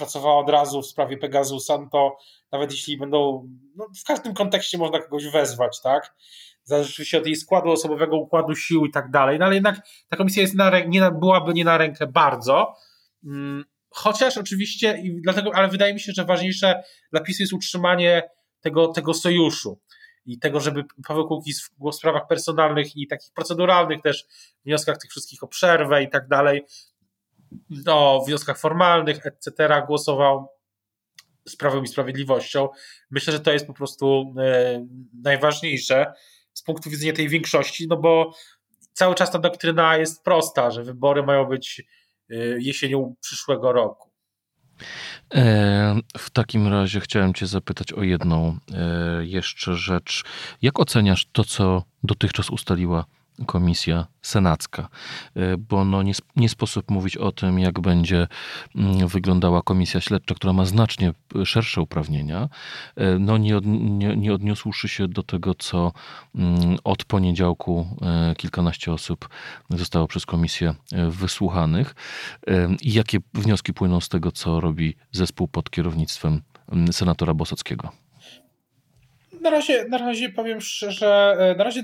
pracowała 0.00 0.38
od 0.38 0.50
razu 0.50 0.82
w 0.82 0.86
sprawie 0.86 1.16
Pegasusa, 1.16 1.78
no 1.78 1.88
to 1.92 2.16
nawet 2.52 2.70
jeśli 2.70 2.98
będą, 2.98 3.48
no 3.76 3.86
w 4.00 4.04
każdym 4.04 4.34
kontekście 4.34 4.78
można 4.78 4.98
kogoś 4.98 5.26
wezwać, 5.26 5.80
tak? 5.80 6.14
Zależy 6.70 7.04
się 7.04 7.18
od 7.18 7.26
jej 7.26 7.36
składu 7.36 7.70
osobowego, 7.70 8.16
układu 8.16 8.56
sił 8.56 8.86
i 8.86 8.90
tak 8.90 9.10
dalej, 9.10 9.38
no 9.38 9.44
ale 9.44 9.54
jednak 9.54 9.76
ta 10.08 10.16
komisja 10.16 10.42
jest 10.42 10.54
na, 10.54 10.80
nie, 10.80 11.10
byłaby 11.10 11.54
nie 11.54 11.64
na 11.64 11.78
rękę 11.78 12.06
bardzo, 12.06 12.74
hmm, 13.24 13.64
chociaż 13.90 14.38
oczywiście, 14.38 15.02
dlatego, 15.22 15.50
ale 15.54 15.68
wydaje 15.68 15.94
mi 15.94 16.00
się, 16.00 16.12
że 16.12 16.24
ważniejsze 16.24 16.82
dla 17.12 17.20
PiSu 17.20 17.42
jest 17.42 17.52
utrzymanie 17.52 18.22
tego, 18.60 18.88
tego 18.88 19.14
sojuszu 19.14 19.80
i 20.26 20.38
tego, 20.38 20.60
żeby 20.60 20.84
Paweł 21.08 21.28
Kukiz 21.28 21.70
w 21.80 21.94
sprawach 21.94 22.26
personalnych 22.26 22.96
i 22.96 23.06
takich 23.06 23.32
proceduralnych 23.32 24.02
też, 24.02 24.24
wnioskach 24.64 24.98
tych 24.98 25.10
wszystkich 25.10 25.42
o 25.42 25.48
przerwę 25.48 26.02
i 26.02 26.10
tak 26.10 26.28
dalej, 26.28 26.66
o 27.86 28.24
wnioskach 28.26 28.58
formalnych, 28.58 29.26
etc., 29.26 29.82
głosował 29.86 30.48
z 31.48 31.56
Prawem 31.56 31.84
i 31.84 31.88
Sprawiedliwością. 31.88 32.68
Myślę, 33.10 33.32
że 33.32 33.40
to 33.40 33.52
jest 33.52 33.66
po 33.66 33.74
prostu 33.74 34.34
e, 34.38 34.86
najważniejsze 35.22 36.12
z 36.54 36.62
punktu 36.62 36.90
widzenia 36.90 37.12
tej 37.12 37.28
większości, 37.28 37.86
no 37.88 37.96
bo 37.96 38.34
cały 38.92 39.14
czas 39.14 39.30
ta 39.30 39.38
doktryna 39.38 39.96
jest 39.96 40.24
prosta, 40.24 40.70
że 40.70 40.84
wybory 40.84 41.22
mają 41.22 41.44
być 41.44 41.82
e, 42.30 42.34
jesienią 42.58 43.14
przyszłego 43.20 43.72
roku. 43.72 44.10
E, 45.34 46.00
w 46.18 46.30
takim 46.30 46.68
razie 46.68 47.00
chciałem 47.00 47.34
Cię 47.34 47.46
zapytać 47.46 47.92
o 47.92 48.02
jedną 48.02 48.58
jeszcze 49.20 49.74
rzecz. 49.74 50.24
Jak 50.62 50.80
oceniasz 50.80 51.26
to, 51.32 51.44
co 51.44 51.82
dotychczas 52.02 52.50
ustaliła 52.50 53.04
komisja 53.46 54.06
senacka, 54.22 54.88
e, 55.36 55.56
bo 55.56 55.84
no 55.84 56.02
nie, 56.02 56.12
nie, 56.36 56.48
sposób 56.48 56.90
mówić 56.90 57.16
o 57.16 57.32
tym, 57.32 57.58
jak 57.58 57.80
będzie 57.80 58.28
mm, 58.76 59.08
wyglądała 59.08 59.62
komisja 59.62 60.00
śledcza, 60.00 60.34
która 60.34 60.52
ma 60.52 60.64
znacznie 60.64 61.12
szersze 61.44 61.80
uprawnienia, 61.80 62.48
e, 62.96 63.18
no 63.18 63.38
nie, 63.38 63.56
od, 63.56 63.64
nie, 63.66 64.16
nie 64.16 64.54
się 64.86 65.08
do 65.08 65.22
tego, 65.22 65.54
co 65.54 65.92
mm, 66.34 66.76
od 66.84 67.04
poniedziałku 67.04 67.96
kilkanaście 68.36 68.92
osób 68.92 69.28
zostało 69.70 70.06
przez 70.06 70.26
komisję 70.26 70.74
wysłuchanych. 71.08 71.94
I 72.82 72.92
jakie 72.92 73.18
wnioski 73.34 73.74
płyną 73.74 74.00
z 74.00 74.08
tego, 74.08 74.32
co 74.32 74.60
robi 74.60 74.96
zespół 75.12 75.48
pod 75.48 75.70
kierownictwem 75.70 76.42
mm, 76.72 76.92
senatora 76.92 77.34
Bosockiego 77.34 77.99
na 79.40 79.50
razie, 79.50 79.84
na 79.88 79.98
razie 79.98 80.28
powiem 80.28 80.60
szczerze, 80.60 81.36
e, 81.38 81.54
na 81.54 81.64
razie 81.64 81.82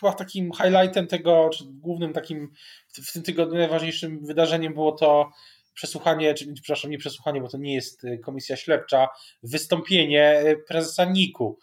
chyba 0.00 0.12
takim 0.12 0.52
highlightem 0.52 1.06
tego, 1.06 1.50
czy 1.52 1.64
głównym 1.66 2.12
takim 2.12 2.52
w 2.92 3.12
tym 3.12 3.22
tygodniu 3.22 3.58
najważniejszym 3.58 4.26
wydarzeniem 4.26 4.74
było 4.74 4.92
to 4.92 5.30
przesłuchanie, 5.74 6.34
czy 6.34 6.52
przepraszam, 6.52 6.90
nie 6.90 6.98
przesłuchanie, 6.98 7.40
bo 7.40 7.48
to 7.48 7.58
nie 7.58 7.74
jest 7.74 8.04
e, 8.04 8.18
komisja 8.18 8.56
śledcza, 8.56 9.08
wystąpienie 9.42 10.28
e, 10.28 10.56
prezesa 10.56 11.04
NIK-u. 11.04 11.58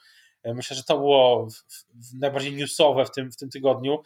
Myślę, 0.55 0.75
że 0.75 0.83
to 0.83 0.97
było 0.97 1.47
najbardziej 2.19 2.53
newsowe 2.53 3.05
w 3.05 3.11
tym, 3.11 3.31
w 3.31 3.35
tym 3.35 3.49
tygodniu. 3.49 4.03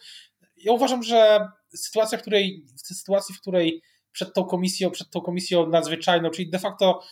Ja 0.56 0.72
uważam, 0.72 1.02
że 1.02 1.48
sytuacja, 1.74 2.18
w 2.18 2.20
której, 2.20 2.64
w 2.84 2.96
sytuacji, 2.96 3.34
w 3.34 3.40
której 3.40 3.82
przed 4.14 4.34
tą 4.34 4.44
komisją, 4.44 4.90
przed 4.90 5.10
tą 5.10 5.20
komisją 5.20 5.66
nadzwyczajną, 5.66 6.30
czyli 6.30 6.50
de 6.50 6.58
facto 6.58 7.02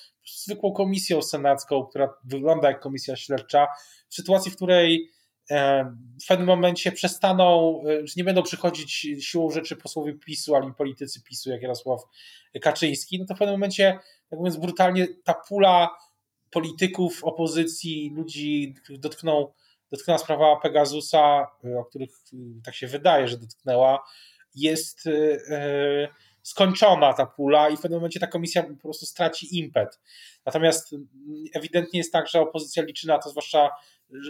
zwykłą 0.45 0.73
komisją 0.73 1.23
senacką, 1.23 1.85
która 1.85 2.15
wygląda 2.25 2.69
jak 2.69 2.81
komisja 2.81 3.17
śledcza, 3.17 3.67
w 4.09 4.15
sytuacji, 4.15 4.53
w 4.53 4.57
której 4.57 5.11
e, 5.51 5.85
w 6.25 6.27
pewnym 6.29 6.47
momencie 6.47 6.93
przestaną, 6.93 7.81
e, 7.87 8.05
nie 8.17 8.25
będą 8.25 8.43
przychodzić 8.43 9.07
siłą 9.21 9.51
rzeczy 9.51 9.77
posłowie 9.77 10.15
PiSu, 10.15 10.55
ani 10.55 10.75
politycy 10.75 11.23
PiSu, 11.23 11.51
jak 11.51 11.63
Jarosław 11.63 12.01
Kaczyński, 12.63 13.19
no 13.19 13.25
to 13.27 13.35
w 13.35 13.39
pewnym 13.39 13.55
momencie, 13.55 13.99
tak 14.31 14.39
mówiąc 14.39 14.57
brutalnie, 14.57 15.09
ta 15.25 15.35
pula 15.35 15.91
polityków, 16.51 17.25
opozycji, 17.25 18.13
ludzi, 18.17 18.75
których 18.83 19.01
dotknął, 19.01 19.55
dotknęła 19.91 20.19
sprawa 20.19 20.57
Pegasusa, 20.57 21.47
e, 21.65 21.79
o 21.79 21.85
których 21.85 22.11
tak 22.65 22.75
się 22.75 22.87
wydaje, 22.87 23.29
że 23.29 23.39
dotknęła, 23.39 24.05
jest 24.55 25.09
skończona 26.43 27.13
ta 27.13 27.27
pula 27.27 27.69
i 27.69 27.77
w 27.77 27.81
pewnym 27.81 27.99
momencie 27.99 28.21
ta 28.21 28.27
komisja 28.27 28.63
po 28.63 28.77
prostu 28.77 29.07
straci 29.07 29.59
impet. 29.59 30.01
Natomiast 30.47 30.95
ewidentnie 31.55 31.99
jest 31.99 32.13
tak, 32.13 32.29
że 32.29 32.41
opozycja 32.41 32.83
liczy 32.83 33.07
na 33.07 33.19
to, 33.19 33.31
zwłaszcza, 33.31 33.71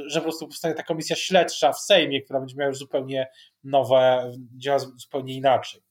że 0.07 0.21
po 0.21 0.23
prostu 0.23 0.47
powstanie 0.47 0.75
ta 0.75 0.83
komisja 0.83 1.17
śledcza 1.17 1.73
w 1.73 1.81
Sejmie, 1.81 2.23
która 2.23 2.39
będzie 2.41 2.57
miała 2.57 2.69
już 2.69 2.79
zupełnie 2.79 3.27
nowe, 3.65 4.33
działa 4.57 4.79
zupełnie 4.79 5.35
inaczej. 5.35 5.83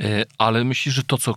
E, 0.00 0.24
ale 0.38 0.64
myślisz, 0.64 0.94
że 0.94 1.04
to, 1.04 1.18
co 1.18 1.34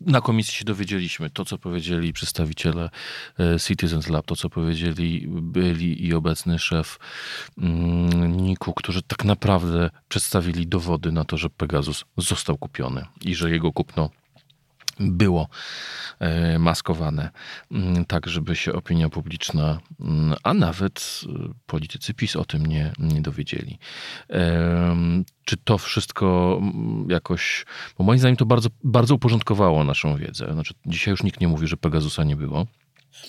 na 0.00 0.20
komisji 0.20 0.54
się 0.54 0.64
dowiedzieliśmy, 0.64 1.30
to 1.30 1.44
co 1.44 1.58
powiedzieli 1.58 2.12
przedstawiciele 2.12 2.90
e, 3.38 3.60
Citizens 3.60 4.08
Lab, 4.08 4.26
to 4.26 4.36
co 4.36 4.50
powiedzieli 4.50 5.26
byli 5.28 6.06
i 6.06 6.14
obecny 6.14 6.58
szef 6.58 6.98
mm, 7.58 8.36
NIK-u, 8.36 8.72
którzy 8.74 9.02
tak 9.02 9.24
naprawdę 9.24 9.90
przedstawili 10.08 10.66
dowody 10.66 11.12
na 11.12 11.24
to, 11.24 11.36
że 11.36 11.50
Pegasus 11.50 12.04
został 12.16 12.58
kupiony 12.58 13.06
i 13.20 13.34
że 13.34 13.50
jego 13.50 13.72
kupno 13.72 14.10
było 15.00 15.48
e, 16.18 16.58
maskowane, 16.58 17.30
mm, 17.72 18.04
tak 18.04 18.26
żeby 18.26 18.56
się 18.56 18.72
opinia 18.72 19.08
publiczna, 19.08 19.78
mm, 20.00 20.34
a 20.42 20.54
nawet 20.54 21.20
e, 21.26 21.48
politycy 21.66 22.14
PiS 22.14 22.36
o 22.36 22.44
tym 22.44 22.66
nie, 22.66 22.92
nie 22.98 23.20
dowiedzieli. 23.20 23.78
Czy 25.44 25.56
to 25.64 25.78
wszystko 25.78 26.58
mm, 26.60 27.06
jakoś, 27.10 27.66
bo 27.98 28.04
moim 28.04 28.18
zdaniem 28.18 28.36
to 28.36 28.46
bardzo, 28.46 28.68
bardzo 28.84 29.14
uporządkowało 29.14 29.84
naszą 29.84 30.16
wiedzę. 30.16 30.52
Znaczy, 30.52 30.74
dzisiaj 30.86 31.12
już 31.12 31.22
nikt 31.22 31.40
nie 31.40 31.48
mówi, 31.48 31.66
że 31.66 31.76
Pegasusa 31.76 32.24
nie 32.24 32.36
było. 32.36 32.66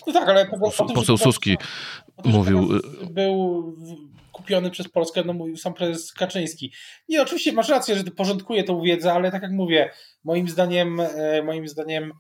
No 0.08 0.14
tak, 0.14 0.30
ale 0.30 0.50
poseł 0.96 1.18
Suski 1.18 1.58
mówił. 2.26 2.70
Był 3.12 3.76
kupiony 4.40 4.72
przez 4.72 4.88
Polskę, 4.88 5.24
no 5.26 5.34
mówił 5.34 5.58
sam 5.58 5.74
prezes 5.74 6.14
Kaczyński. 6.14 6.74
Nie, 7.10 7.22
oczywiście 7.22 7.52
masz 7.52 7.70
rację, 7.70 7.96
że 7.96 8.04
porządkuje 8.04 8.64
tą 8.64 8.82
wiedzę, 8.82 9.14
ale 9.14 9.32
tak 9.32 9.42
jak 9.44 9.52
mówię, 9.52 9.92
moim 10.24 10.50
zdaniem, 10.50 11.00
e, 11.00 11.44
moim 11.44 11.68
zdaniem 11.68 12.14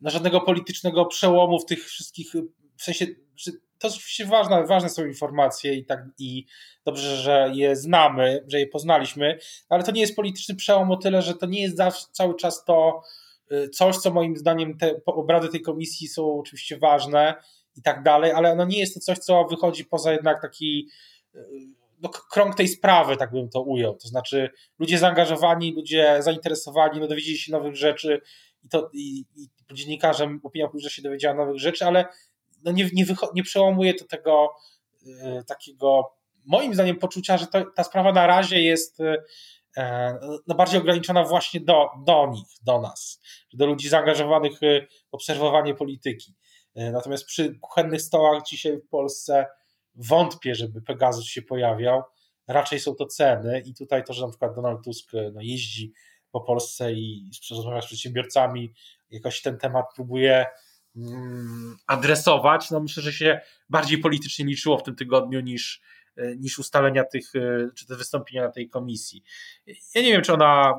na 0.00 0.10
żadnego 0.10 0.40
politycznego 0.40 1.06
przełomu 1.06 1.58
w 1.58 1.66
tych 1.66 1.84
wszystkich, 1.84 2.32
w 2.76 2.82
sensie, 2.82 3.06
to 3.78 3.88
oczywiście 3.88 4.24
ważne, 4.24 4.66
ważne 4.66 4.88
są 4.88 5.06
informacje 5.06 5.74
i 5.74 5.84
tak 5.84 6.04
i 6.18 6.46
dobrze, 6.84 7.16
że 7.16 7.50
je 7.54 7.76
znamy, 7.76 8.44
że 8.46 8.60
je 8.60 8.66
poznaliśmy, 8.66 9.38
ale 9.68 9.82
to 9.82 9.92
nie 9.92 10.00
jest 10.00 10.16
polityczny 10.16 10.54
przełom 10.54 10.90
o 10.90 10.96
tyle, 10.96 11.22
że 11.22 11.34
to 11.34 11.46
nie 11.46 11.62
jest 11.62 11.76
zawsze, 11.76 12.06
cały 12.12 12.34
czas 12.36 12.64
to 12.64 13.02
e, 13.50 13.68
coś, 13.68 13.96
co 13.96 14.10
moim 14.10 14.36
zdaniem 14.36 14.78
te 14.78 15.00
obrady 15.06 15.48
tej 15.48 15.62
komisji 15.62 16.08
są 16.08 16.38
oczywiście 16.38 16.78
ważne 16.78 17.34
i 17.76 17.82
tak 17.82 18.02
dalej, 18.02 18.32
ale 18.32 18.56
no 18.56 18.64
nie 18.64 18.78
jest 18.78 18.94
to 18.94 19.00
coś, 19.00 19.18
co 19.18 19.44
wychodzi 19.44 19.84
poza 19.84 20.12
jednak 20.12 20.42
taki 20.42 20.88
no, 22.00 22.08
krąg 22.08 22.54
tej 22.54 22.68
sprawy, 22.68 23.16
tak 23.16 23.30
bym 23.30 23.48
to 23.48 23.62
ujął. 23.62 23.96
To 23.96 24.08
znaczy 24.08 24.50
ludzie 24.78 24.98
zaangażowani, 24.98 25.74
ludzie 25.74 26.16
zainteresowani, 26.22 27.00
no 27.00 27.06
dowiedzieli 27.06 27.38
się 27.38 27.52
nowych 27.52 27.76
rzeczy 27.76 28.20
i 28.64 28.68
to 28.68 28.90
i, 28.92 29.24
i 29.36 29.48
dziennikarzem 29.72 30.40
opinia 30.42 30.66
publiczna 30.66 30.90
się 30.90 31.02
dowiedziała 31.02 31.34
nowych 31.34 31.58
rzeczy, 31.58 31.84
ale 31.84 32.04
no 32.64 32.72
nie, 32.72 32.88
nie, 32.92 33.04
nie 33.34 33.42
przełamuje 33.42 33.94
to 33.94 34.04
tego 34.04 34.48
y, 35.02 35.44
takiego 35.46 36.14
moim 36.46 36.74
zdaniem 36.74 36.96
poczucia, 36.96 37.38
że 37.38 37.46
to, 37.46 37.64
ta 37.64 37.84
sprawa 37.84 38.12
na 38.12 38.26
razie 38.26 38.62
jest 38.62 39.00
y, 39.00 39.16
no 40.46 40.54
bardziej 40.54 40.80
ograniczona 40.80 41.24
właśnie 41.24 41.60
do, 41.60 41.88
do 42.06 42.26
nich, 42.26 42.48
do 42.62 42.80
nas, 42.80 43.20
do 43.52 43.66
ludzi 43.66 43.88
zaangażowanych 43.88 44.52
w 44.60 45.14
obserwowanie 45.14 45.74
polityki. 45.74 46.34
Natomiast 46.74 47.24
przy 47.24 47.58
kuchennych 47.60 48.02
stołach 48.02 48.42
dzisiaj 48.42 48.78
w 48.78 48.88
Polsce 48.88 49.46
wątpię, 49.98 50.54
żeby 50.54 50.82
Pegasus 50.82 51.24
się 51.24 51.42
pojawiał. 51.42 52.02
Raczej 52.46 52.80
są 52.80 52.94
to 52.94 53.06
ceny 53.06 53.62
i 53.66 53.74
tutaj 53.74 54.04
to, 54.04 54.12
że 54.12 54.22
na 54.22 54.28
przykład 54.28 54.54
Donald 54.54 54.84
Tusk 54.84 55.12
no, 55.32 55.40
jeździ 55.40 55.92
po 56.30 56.40
Polsce 56.40 56.92
i 56.92 57.30
rozmawia 57.50 57.82
z 57.82 57.86
przedsiębiorcami, 57.86 58.72
jakoś 59.10 59.42
ten 59.42 59.58
temat 59.58 59.86
próbuje 59.94 60.46
mm, 60.96 61.76
adresować, 61.86 62.70
no 62.70 62.80
myślę, 62.80 63.02
że 63.02 63.12
się 63.12 63.40
bardziej 63.68 63.98
politycznie 63.98 64.44
liczyło 64.44 64.78
w 64.78 64.82
tym 64.82 64.96
tygodniu 64.96 65.40
niż, 65.40 65.80
niż 66.36 66.58
ustalenia 66.58 67.04
tych, 67.04 67.32
czy 67.76 67.86
te 67.86 67.96
wystąpienia 67.96 68.42
na 68.42 68.52
tej 68.52 68.68
komisji. 68.68 69.22
Ja 69.94 70.02
nie 70.02 70.12
wiem, 70.12 70.22
czy 70.22 70.32
ona, 70.32 70.74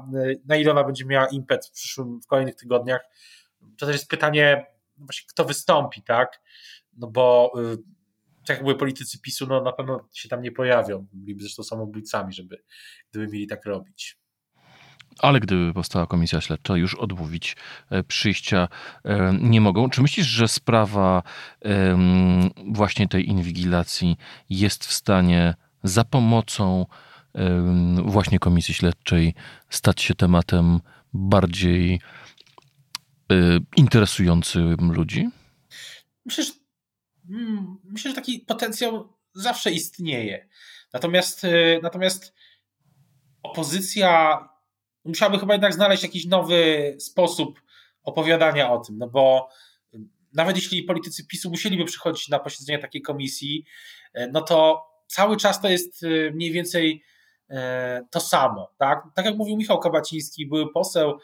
na 0.45 0.55
ile 0.55 0.71
ona 0.71 0.84
będzie 0.84 1.05
miała 1.05 1.27
impet 1.27 1.65
w 1.65 1.71
przyszłym, 1.71 2.21
w 2.21 2.27
kolejnych 2.27 2.55
tygodniach. 2.55 3.01
To 3.77 3.86
też 3.86 3.95
jest 3.95 4.10
pytanie, 4.10 4.65
właśnie 4.97 5.27
kto 5.29 5.45
wystąpi, 5.45 6.01
tak? 6.03 6.41
No 6.97 7.08
bo 7.08 7.53
tak 8.49 8.57
jak 8.57 8.63
były 8.63 8.77
politycy 8.77 9.19
PiSu, 9.19 9.47
no 9.47 9.62
na 9.62 9.71
pewno 9.71 10.09
się 10.13 10.29
tam 10.29 10.41
nie 10.41 10.51
pojawią. 10.51 11.07
Byliby 11.13 11.41
zresztą 11.41 11.63
samobójcami, 11.63 12.33
żeby, 12.33 12.63
gdyby 13.12 13.27
mieli 13.27 13.47
tak 13.47 13.65
robić. 13.65 14.17
Ale 15.19 15.39
gdyby 15.39 15.73
powstała 15.73 16.07
komisja 16.07 16.41
śledcza, 16.41 16.77
już 16.77 16.95
odmówić 16.95 17.55
e, 17.89 18.03
przyjścia 18.03 18.67
e, 19.05 19.33
nie 19.41 19.62
mogą. 19.62 19.89
Czy 19.89 20.01
myślisz, 20.01 20.27
że 20.27 20.47
sprawa 20.47 21.23
właśnie 22.71 23.07
tej 23.07 23.29
inwigilacji 23.29 24.17
jest 24.49 24.85
w 24.85 24.93
stanie 24.93 25.55
za 25.83 26.03
pomocą 26.03 26.85
właśnie 28.05 28.39
komisji 28.39 28.73
śledczej 28.73 29.33
stać 29.69 30.01
się 30.01 30.15
tematem 30.15 30.79
bardziej 31.13 32.01
e, 33.31 33.35
interesującym 33.77 34.91
ludzi? 34.91 35.29
Myślę, 36.25 36.43
że 36.43 36.58
myślę, 37.83 38.11
że 38.11 38.15
taki 38.15 38.39
potencjał 38.39 39.13
zawsze 39.33 39.71
istnieje. 39.71 40.47
Natomiast, 40.93 41.43
y, 41.43 41.79
natomiast 41.83 42.33
opozycja 43.43 44.39
musiałaby 45.05 45.39
chyba 45.39 45.53
jednak 45.53 45.73
znaleźć 45.73 46.03
jakiś 46.03 46.25
nowy 46.25 46.95
sposób 46.99 47.61
opowiadania 48.03 48.71
o 48.71 48.79
tym, 48.79 48.97
no 48.97 49.07
bo 49.07 49.49
y, 49.93 49.97
nawet 50.33 50.55
jeśli 50.55 50.83
politycy 50.83 51.27
PiSu 51.27 51.49
musieliby 51.49 51.85
przychodzić 51.85 52.29
na 52.29 52.39
posiedzenie 52.39 52.79
takiej 52.79 53.01
komisji, 53.01 53.65
y, 54.17 54.29
no 54.33 54.41
to 54.41 54.85
cały 55.07 55.37
czas 55.37 55.61
to 55.61 55.69
jest 55.69 56.05
mniej 56.33 56.51
więcej 56.51 57.03
to 58.11 58.19
samo. 58.19 58.71
Tak, 58.77 59.03
tak 59.15 59.25
jak 59.25 59.35
mówił 59.35 59.57
Michał 59.57 59.79
Kabaciński, 59.79 60.47
były 60.47 60.71
poseł, 60.73 61.19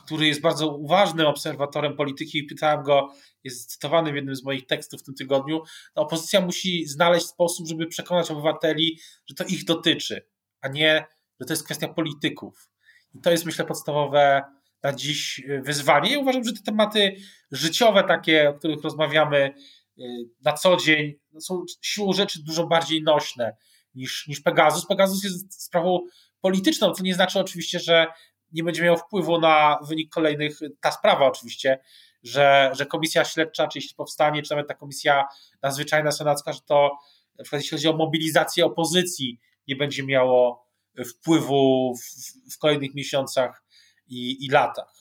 który 0.00 0.26
jest 0.26 0.40
bardzo 0.40 0.76
uważnym 0.76 1.26
obserwatorem 1.26 1.96
polityki 1.96 2.38
i 2.38 2.44
pytałem 2.44 2.82
go, 2.82 3.08
jest 3.44 3.70
cytowany 3.70 4.12
w 4.12 4.14
jednym 4.14 4.36
z 4.36 4.44
moich 4.44 4.66
tekstów 4.66 5.00
w 5.00 5.04
tym 5.04 5.14
tygodniu, 5.14 5.62
no 5.96 6.02
opozycja 6.02 6.40
musi 6.40 6.86
znaleźć 6.86 7.26
sposób, 7.26 7.66
żeby 7.66 7.86
przekonać 7.86 8.30
obywateli, 8.30 8.98
że 9.26 9.34
to 9.34 9.44
ich 9.44 9.64
dotyczy, 9.64 10.26
a 10.60 10.68
nie, 10.68 11.06
że 11.40 11.46
to 11.46 11.52
jest 11.52 11.64
kwestia 11.64 11.88
polityków. 11.88 12.70
I 13.14 13.20
to 13.20 13.30
jest, 13.30 13.44
myślę, 13.44 13.64
podstawowe 13.64 14.42
na 14.82 14.92
dziś 14.92 15.42
wyzwanie. 15.62 16.12
Ja 16.12 16.18
uważam, 16.18 16.44
że 16.44 16.52
te 16.52 16.62
tematy 16.62 17.16
życiowe, 17.50 18.04
takie, 18.04 18.48
o 18.48 18.54
których 18.54 18.82
rozmawiamy 18.82 19.54
y, 19.98 20.02
na 20.44 20.52
co 20.52 20.76
dzień, 20.76 21.14
no 21.32 21.40
są 21.40 21.64
siłą 21.82 22.12
rzeczy 22.12 22.42
dużo 22.42 22.66
bardziej 22.66 23.02
nośne 23.02 23.56
niż, 23.94 24.26
niż 24.26 24.40
Pegasus. 24.40 24.86
Pegasus 24.86 25.24
jest 25.24 25.64
sprawą 25.64 26.00
polityczną, 26.40 26.92
co 26.92 27.02
nie 27.02 27.14
znaczy 27.14 27.40
oczywiście, 27.40 27.80
że 27.80 28.06
nie 28.52 28.62
będzie 28.62 28.82
miał 28.82 28.96
wpływu 28.96 29.40
na 29.40 29.78
wynik 29.88 30.10
kolejnych, 30.10 30.58
ta 30.80 30.90
sprawa 30.90 31.26
oczywiście, 31.26 31.78
że, 32.22 32.70
że 32.72 32.86
komisja 32.86 33.24
śledcza, 33.24 33.68
czy 33.68 33.78
jeśli 33.78 33.94
powstanie, 33.94 34.42
czy 34.42 34.50
nawet 34.50 34.68
ta 34.68 34.74
komisja 34.74 35.24
nadzwyczajna 35.62 36.12
senacka, 36.12 36.52
że 36.52 36.60
to 36.60 36.98
na 37.38 37.44
przykład 37.44 37.62
jeśli 37.62 37.76
chodzi 37.76 37.88
o 37.88 37.92
mobilizację 37.92 38.66
opozycji, 38.66 39.40
nie 39.68 39.76
będzie 39.76 40.04
miało 40.04 40.68
wpływu 41.06 41.94
w, 41.94 42.54
w 42.54 42.58
kolejnych 42.58 42.94
miesiącach 42.94 43.64
i, 44.06 44.44
i 44.44 44.50
latach. 44.50 44.97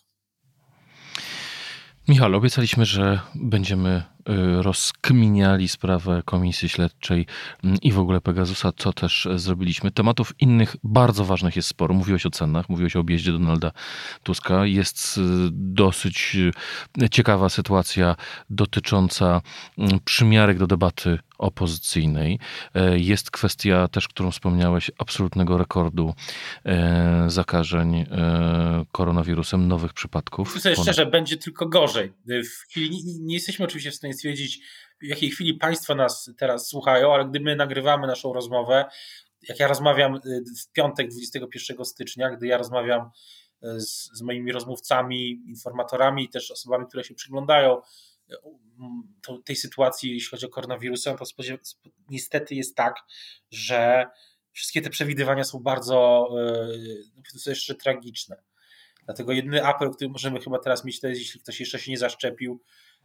Michał, 2.08 2.36
obiecaliśmy, 2.36 2.86
że 2.86 3.20
będziemy 3.36 4.04
y, 4.30 4.62
rozkminiali 4.62 5.68
sprawę 5.68 6.22
komisji 6.26 6.70
śledczej 6.70 7.26
mm, 7.64 7.78
i 7.82 7.92
w 7.92 8.00
ogóle 8.00 8.22
Pegasusa, 8.22 8.72
co 8.78 8.94
też 8.94 9.28
zrobiliśmy. 9.36 9.92
Tematów 9.92 10.34
innych 10.40 10.76
bardzo 10.84 11.26
ważnych 11.26 11.56
jest 11.56 11.68
sporo. 11.68 11.94
Mówiłeś 11.94 12.26
o 12.26 12.30
cenach, 12.30 12.70
mówiłeś 12.70 12.96
o 12.96 13.00
objeździe 13.00 13.32
Donalda 13.32 13.72
Tuska. 14.24 14.66
Jest 14.66 15.18
y, 15.18 15.22
dosyć 15.52 16.38
y, 17.02 17.10
ciekawa 17.10 17.50
sytuacja 17.50 18.16
dotycząca 18.50 19.42
mm, 19.78 20.00
przymiarek 20.06 20.58
do 20.58 20.68
debaty 20.68 21.20
opozycyjnej. 21.38 22.40
E, 22.74 23.00
jest 23.00 23.32
kwestia 23.32 23.88
też, 23.88 24.08
którą 24.08 24.32
wspomniałeś, 24.32 24.92
absolutnego 24.98 25.58
rekordu 25.58 26.14
e, 26.66 27.26
zakażeń 27.28 27.96
e, 27.96 28.06
koronawirusem, 28.92 29.68
nowych 29.68 29.94
przypadków. 29.94 30.56
Myślę 30.56 30.72
Ponad... 30.72 30.86
szczerze, 30.86 31.06
będzie 31.06 31.38
tylko 31.38 31.70
gorzej. 31.70 32.14
W 32.28 32.70
chwili, 32.70 33.04
nie 33.20 33.36
jesteśmy 33.36 33.66
oczywiście 33.66 33.92
w 33.92 33.96
stanie 33.96 34.14
stwierdzić, 34.14 34.60
w 35.02 35.06
jakiej 35.06 35.30
chwili 35.30 35.54
Państwo 35.54 35.96
nas 35.96 36.32
teraz 36.38 36.68
słuchają, 36.68 37.14
ale 37.14 37.26
gdy 37.26 37.40
my 37.40 37.56
nagrywamy 37.56 38.08
naszą 38.08 38.34
rozmowę, 38.34 38.86
jak 39.50 39.60
ja 39.60 39.68
rozmawiam 39.68 40.20
w 40.62 40.72
piątek 40.72 41.10
21 41.10 41.86
stycznia, 41.86 42.30
gdy 42.30 42.48
ja 42.48 42.58
rozmawiam 42.58 43.10
z, 43.62 44.18
z 44.18 44.22
moimi 44.22 44.52
rozmówcami, 44.52 45.42
informatorami 45.48 46.30
też 46.30 46.52
osobami, 46.52 46.86
które 46.88 47.04
się 47.04 47.16
przyglądają 47.16 47.82
tej 49.46 49.56
sytuacji, 49.56 50.14
jeśli 50.14 50.30
chodzi 50.30 50.46
o 50.46 50.50
koronawirusa, 50.50 51.18
to 51.18 51.26
niestety 52.10 52.56
jest 52.56 52.76
tak, 52.76 52.96
że 53.52 54.06
wszystkie 54.52 54.82
te 54.82 54.90
przewidywania 54.90 55.44
są 55.44 55.60
bardzo, 55.60 56.28
no 57.34 57.40
są 57.40 57.50
jeszcze 57.50 57.76
tragiczne. 57.76 58.44
Dlatego 59.06 59.32
jedyny 59.32 59.66
apel, 59.66 59.90
który 59.90 60.10
możemy 60.10 60.40
chyba 60.40 60.60
teraz 60.60 60.86
mieć, 60.86 61.00
to 61.00 61.08
jest, 61.08 61.22
jeśli 61.22 61.42
ktoś 61.42 61.60
jeszcze 61.60 61.80
się 61.80 61.92
nie 61.92 61.98
zaszczepił 61.98 62.62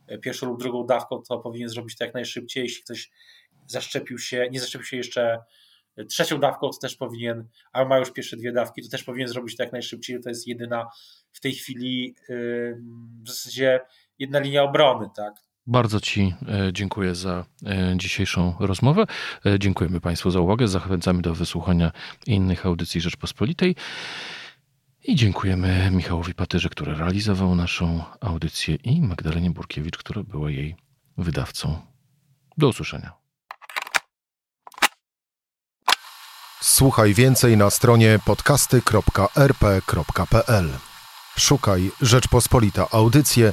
e, 0.06 0.18
pierwszą 0.18 0.46
lub 0.46 0.60
drugą 0.60 0.86
dawką, 0.86 1.22
to 1.28 1.38
powinien 1.38 1.68
zrobić 1.68 1.96
to 1.96 2.04
jak 2.04 2.14
najszybciej. 2.14 2.62
Jeśli 2.62 2.84
ktoś 2.84 3.10
zaszczepił 3.66 4.18
się, 4.18 4.48
nie 4.50 4.60
zaszczepił 4.60 4.86
się 4.86 4.96
jeszcze 4.96 5.38
trzecią 6.08 6.40
dawką, 6.40 6.70
to 6.70 6.78
też 6.78 6.96
powinien, 6.96 7.48
ale 7.72 7.88
ma 7.88 7.98
już 7.98 8.12
pierwsze 8.12 8.36
dwie 8.36 8.52
dawki, 8.52 8.82
to 8.82 8.88
też 8.88 9.04
powinien 9.04 9.28
zrobić 9.28 9.56
to 9.56 9.62
jak 9.62 9.72
najszybciej. 9.72 10.20
To 10.20 10.28
jest 10.28 10.46
jedyna 10.46 10.88
w 11.32 11.40
tej 11.40 11.52
chwili 11.52 12.14
w 13.22 13.28
zasadzie 13.28 13.80
jedna 14.22 14.38
linia 14.38 14.62
obrony, 14.62 15.08
tak? 15.16 15.34
Bardzo 15.66 16.00
Ci 16.00 16.34
e, 16.48 16.72
dziękuję 16.72 17.14
za 17.14 17.44
e, 17.66 17.94
dzisiejszą 17.96 18.54
rozmowę. 18.60 19.04
E, 19.46 19.58
dziękujemy 19.58 20.00
Państwu 20.00 20.30
za 20.30 20.40
uwagę. 20.40 20.68
Zachęcamy 20.68 21.22
do 21.22 21.34
wysłuchania 21.34 21.92
innych 22.26 22.66
audycji 22.66 23.00
Rzeczpospolitej. 23.00 23.76
I 25.04 25.16
dziękujemy 25.16 25.90
Michałowi 25.90 26.34
Patyrze, 26.34 26.68
który 26.68 26.94
realizował 26.94 27.54
naszą 27.54 28.04
audycję 28.20 28.74
i 28.74 29.00
Magdalenie 29.00 29.50
Burkiewicz, 29.50 29.98
która 29.98 30.22
była 30.22 30.50
jej 30.50 30.76
wydawcą. 31.18 31.78
Do 32.58 32.68
usłyszenia. 32.68 33.12
Słuchaj 36.60 37.14
więcej 37.14 37.56
na 37.56 37.70
stronie 37.70 38.18
podcasty.rp.pl. 38.24 40.68
Szukaj 41.38 41.90
Rzeczpospolita 42.00 42.86
Audycje 42.90 43.52